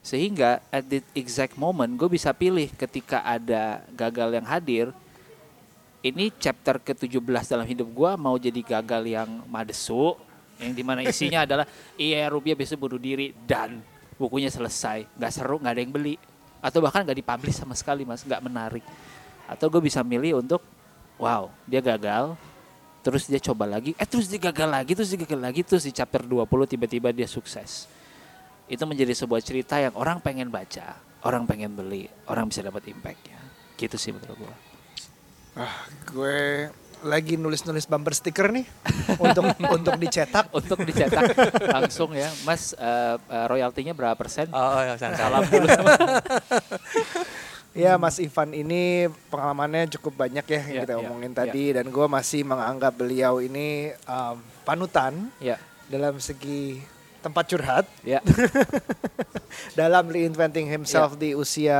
[0.00, 4.86] sehingga at the exact moment gue bisa pilih ketika ada gagal yang hadir
[6.00, 10.14] ini chapter ke-17 dalam hidup gue mau jadi gagal yang madesu
[10.58, 11.66] yang di mana isinya adalah
[11.98, 13.82] iya rupiah bisa bunuh diri dan
[14.18, 15.06] bukunya selesai.
[15.14, 16.14] Nggak seru nggak ada yang beli.
[16.58, 18.26] Atau bahkan nggak dipublish sama sekali mas.
[18.26, 18.84] Nggak menarik
[19.48, 20.60] atau gue bisa milih untuk
[21.16, 22.36] wow dia gagal
[23.00, 25.92] terus dia coba lagi eh terus dia gagal lagi terus dia gagal lagi terus di
[25.96, 27.88] chapter 20 tiba-tiba dia sukses
[28.68, 33.40] itu menjadi sebuah cerita yang orang pengen baca, orang pengen beli, orang bisa dapat impactnya.
[33.80, 34.54] Gitu sih menurut gua.
[35.58, 36.68] Ah, gue
[37.02, 38.68] lagi nulis-nulis bumper sticker nih
[39.24, 40.52] untuk untuk dicetak.
[40.52, 41.32] Untuk dicetak
[41.80, 44.52] langsung ya, Mas eh, eh, royaltinya berapa persen?
[44.52, 44.94] Oh, oh ya.
[45.00, 45.90] Salam dulu sama
[47.72, 51.44] Ya Mas Ivan ini pengalamannya cukup banyak ya yang Ya, kita ya, omongin ya.
[51.44, 56.80] tadi dan gue masih menganggap beliau ini um, panutan ya, dalam segi
[57.18, 58.18] tempat curhat ya,
[59.78, 61.20] dalam reinventing himself Ya.
[61.20, 61.78] di usia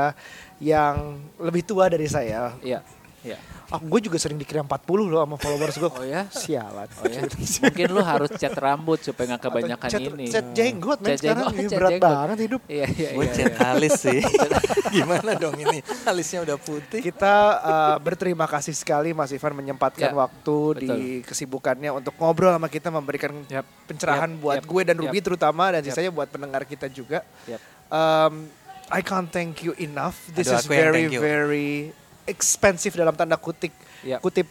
[0.59, 2.55] yang lebih tua dari saya.
[2.61, 2.83] ya,
[3.25, 3.39] ya.
[3.69, 5.91] Ah, gue juga sering dikira 40 loh sama followers gue.
[5.99, 6.25] Oh ya?
[6.31, 6.89] Sialan.
[7.01, 10.27] Oh ya, mungkin lu harus cat rambut supaya nggak kebanyakan cat, ini.
[10.31, 11.45] Cat jenggot men Cat sekarang.
[11.51, 12.09] jenggot, cat berat jenggot.
[12.09, 12.63] banget hidup.
[12.71, 13.35] Iya, iya, Gue iya.
[13.35, 13.67] cat iya.
[13.75, 14.21] alis sih.
[14.95, 15.79] Gimana dong ini?
[16.07, 17.01] Alisnya udah putih.
[17.03, 20.97] Kita uh, berterima kasih sekali Mas Ivan menyempatkan Ya, waktu di
[21.27, 23.67] kesibukannya untuk ngobrol sama kita memberikan Yap.
[23.85, 25.27] pencerahan Yap, buat yap, gue dan Ruby yap.
[25.29, 25.93] terutama dan Yap.
[25.93, 27.21] sisanya buat pendengar kita juga.
[27.45, 27.61] Yap.
[27.89, 28.49] Um,
[28.89, 30.17] I can't thank you enough.
[30.33, 31.93] This Aduh, is very very
[32.29, 33.73] expensive dalam tanda kutip
[34.05, 34.21] Yap.
[34.21, 34.47] kutip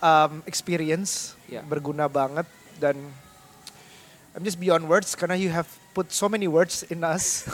[0.00, 1.64] um, experience Yap.
[1.64, 2.44] berguna banget
[2.76, 2.96] dan
[4.32, 7.42] I'm just beyond words karena you have put so many words in us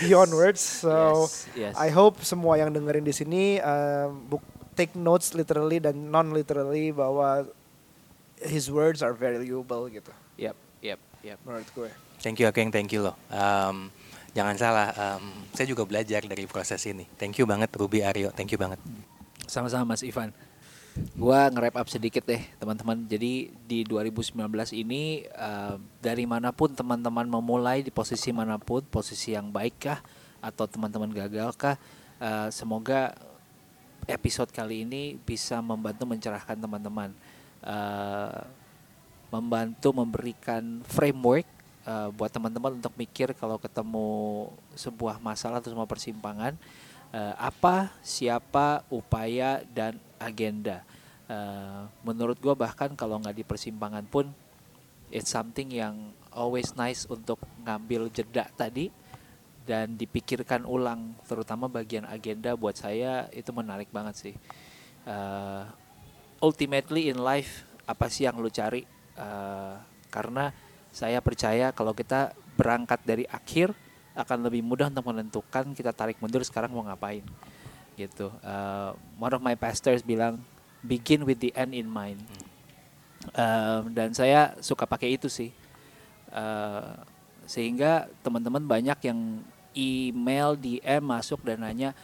[0.00, 0.60] beyond words.
[0.60, 1.74] So Yes, yes.
[1.74, 4.42] I hope semua yang dengerin di sini um, book,
[4.78, 7.50] take notes literally dan non literally bahwa
[8.40, 11.38] his words are valuable gitu Yap, yap, yap.
[11.44, 11.90] menurut gue.
[12.20, 13.16] Thank you, aku yang thank you loh.
[13.28, 13.90] Um,
[14.32, 15.24] jangan salah, um,
[15.54, 17.06] saya juga belajar dari proses ini.
[17.18, 18.78] Thank you banget Ruby Aryo, thank you banget.
[19.46, 20.30] Sama-sama Mas Ivan.
[21.14, 23.06] Gua nge-wrap up sedikit deh teman-teman.
[23.06, 24.34] Jadi di 2019
[24.74, 30.00] ini eh, dari mana pun teman-teman memulai di posisi mana pun, posisi yang baik kah
[30.42, 31.76] atau teman-teman gagal kah,
[32.18, 33.14] eh, semoga
[34.10, 37.10] episode kali ini bisa membantu mencerahkan teman-teman.
[37.62, 38.40] Eh,
[39.30, 41.46] membantu memberikan framework
[41.86, 44.08] eh, buat teman-teman untuk mikir kalau ketemu
[44.74, 46.56] sebuah masalah atau semua persimpangan
[47.12, 50.84] eh, apa, siapa, upaya dan agenda.
[51.30, 54.34] Uh, menurut gue bahkan kalau nggak di persimpangan pun
[55.14, 58.90] it's something yang always nice untuk ngambil jeda tadi
[59.62, 61.14] dan dipikirkan ulang.
[61.30, 64.34] Terutama bagian agenda buat saya itu menarik banget sih.
[65.06, 65.70] Uh,
[66.42, 68.82] ultimately in life apa sih yang lu cari?
[69.14, 69.78] Uh,
[70.10, 70.50] karena
[70.90, 73.72] saya percaya kalau kita berangkat dari akhir
[74.14, 77.22] akan lebih mudah untuk menentukan kita tarik mundur sekarang mau ngapain
[77.94, 78.32] gitu.
[78.42, 80.42] Uh, one of my pastors bilang
[80.82, 82.20] begin with the end in mind.
[83.36, 85.52] Uh, dan saya suka pakai itu sih.
[86.32, 86.96] Uh,
[87.44, 89.42] sehingga teman-teman banyak yang
[89.74, 91.94] email DM masuk dan nanya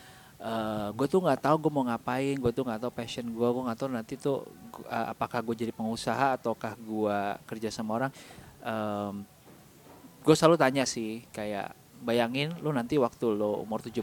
[0.42, 3.62] uh, gue tuh nggak tahu gue mau ngapain gue tuh nggak tahu passion gue gue
[3.62, 4.42] nggak tahu nanti tuh
[4.86, 8.12] uh, apakah gue jadi pengusaha ataukah gue kerja sama orang
[8.66, 9.22] um,
[10.26, 11.70] gue selalu tanya sih kayak
[12.02, 14.02] bayangin lu nanti waktu lo umur 70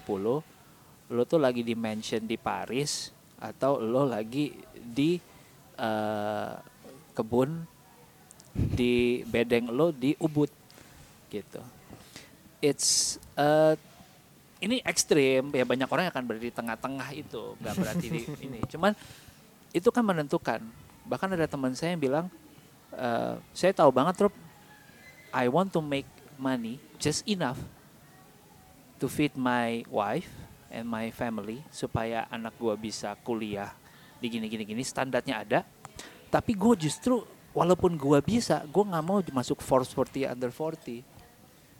[1.14, 3.11] lo tuh lagi di mansion di Paris
[3.43, 5.20] atau lo lagi di
[5.78, 6.55] uh,
[7.11, 7.68] kebun
[8.55, 10.49] di bedeng lo di Ubud
[11.28, 11.61] gitu.
[12.64, 13.76] It's uh,
[14.64, 18.59] ini ekstrim ya banyak orang yang akan berada di tengah-tengah itu nggak berarti di ini.
[18.70, 18.95] Cuman
[19.76, 20.61] itu kan menentukan.
[21.03, 22.26] Bahkan ada teman saya yang bilang
[22.95, 24.34] uh, saya tahu banget Rob
[25.34, 26.07] I want to make
[26.38, 27.57] money just enough
[29.01, 30.29] to feed my wife
[30.69, 33.73] and my family supaya anak gue bisa kuliah
[34.21, 35.59] di gini gini gini standarnya ada
[36.31, 41.13] tapi gue justru walaupun gue bisa gue nggak mau masuk Forbes 40 under 40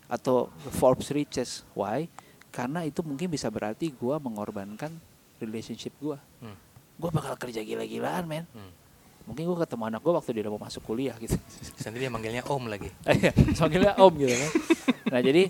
[0.08, 1.64] atau Forbes Riches.
[1.72, 2.06] Why?
[2.54, 4.94] Karena itu mungkin bisa berarti gue mengorbankan
[5.42, 6.18] relationship gue.
[6.38, 6.56] Hmm.
[6.94, 8.46] Gue bakal kerja gila-gilaan, men.
[8.54, 8.70] Hmm.
[9.24, 11.36] Mungkin gue ketemu anak gue waktu dia udah mau masuk kuliah gitu.
[11.84, 12.90] Nanti dia manggilnya Om lagi.
[13.18, 14.50] Iya, manggilnya Om gitu kan.
[15.12, 15.42] Nah jadi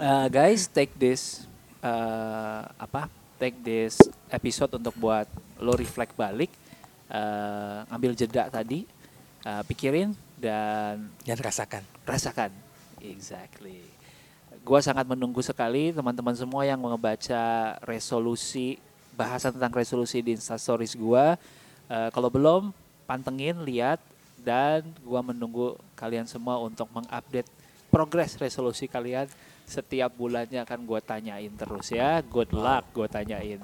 [0.00, 1.44] uh, guys take this
[1.84, 3.08] uh, apa?
[3.36, 4.00] Take this
[4.32, 5.28] episode untuk buat
[5.60, 6.48] lo reflect balik,
[7.12, 8.88] uh, ambil jeda tadi,
[9.44, 11.84] uh, pikirin dan dan rasakan.
[12.08, 12.48] Rasakan
[13.04, 13.84] Exactly.
[14.66, 18.80] Gua sangat menunggu sekali teman-teman semua yang membaca resolusi
[19.14, 21.38] bahasan tentang resolusi di Instastories gua.
[21.86, 22.74] Uh, kalau belum,
[23.06, 24.02] pantengin, lihat
[24.42, 27.48] dan gua menunggu kalian semua untuk mengupdate
[27.88, 29.30] progres resolusi kalian
[29.66, 32.22] setiap bulannya akan gue tanyain terus ya.
[32.22, 33.58] Good luck gue tanyain.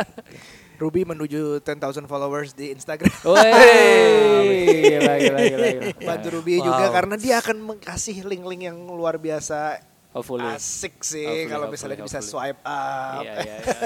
[0.80, 3.12] Ruby menuju 10,000 followers di Instagram.
[3.26, 5.92] gila, gila, gila, gila.
[6.00, 6.64] Bantu Ruby wow.
[6.72, 9.82] juga karena dia akan mengkasih link-link yang luar biasa
[10.14, 10.48] hopefully.
[10.48, 12.22] asik sih kalau misalnya hopefully.
[12.22, 13.20] bisa swipe up.
[13.26, 13.78] Iya, iya, iya.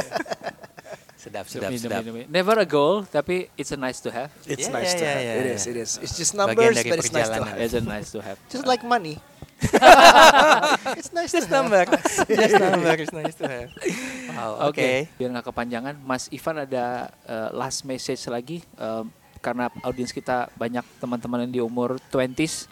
[1.23, 2.03] sedap, sedap, demi, sedap.
[2.03, 2.35] Demi, demi.
[2.35, 4.35] Never a goal, tapi it's a nice to have.
[4.43, 5.23] It's yeah, nice yeah, to yeah, have.
[5.23, 5.55] Yeah, it yeah.
[5.55, 5.91] is, it is.
[6.03, 7.59] It's just numbers, but it's nice to have.
[7.62, 8.39] It's a nice to have.
[8.51, 9.23] Just like money.
[10.99, 11.87] it's nice Just to number.
[12.27, 12.93] Just number.
[12.99, 13.70] It's nice to have.
[14.35, 14.75] Wow, oke.
[14.75, 15.07] Okay.
[15.07, 15.14] Okay.
[15.23, 19.07] Biar nggak kepanjangan, Mas Ivan ada uh, last message lagi um,
[19.39, 22.66] karena audiens kita banyak teman-teman yang di umur 20s.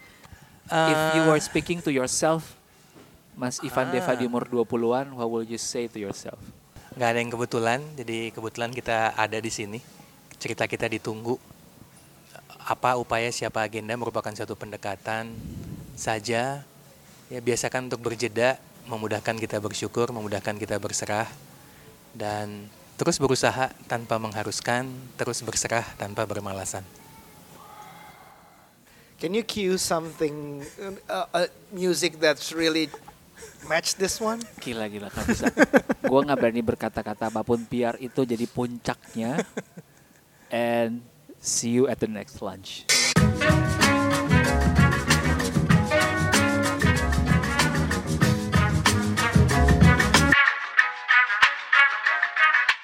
[0.67, 2.59] Uh, If you were speaking to yourself,
[3.39, 6.43] Mas Ivan uh, Deva di umur 20-an, what will you say to yourself?
[6.99, 9.79] Gak ada yang kebetulan, jadi kebetulan kita ada di sini.
[10.43, 11.39] Cerita kita ditunggu.
[12.67, 15.31] Apa upaya siapa agenda merupakan satu pendekatan
[16.01, 16.65] saja
[17.31, 18.59] ya biasakan untuk berjeda
[18.91, 21.31] memudahkan kita bersyukur memudahkan kita berserah
[22.17, 22.67] dan
[22.99, 26.83] terus berusaha tanpa mengharuskan terus berserah tanpa bermalasan
[29.21, 30.65] Can you cue something
[31.05, 32.89] uh, uh, music that's really
[33.67, 34.43] match this one?
[34.59, 35.49] Gila gila kan bisa.
[36.05, 39.41] Gua nggak berani berkata-kata apa pun biar itu jadi puncaknya.
[40.51, 41.01] And
[41.39, 42.85] see you at the next lunch.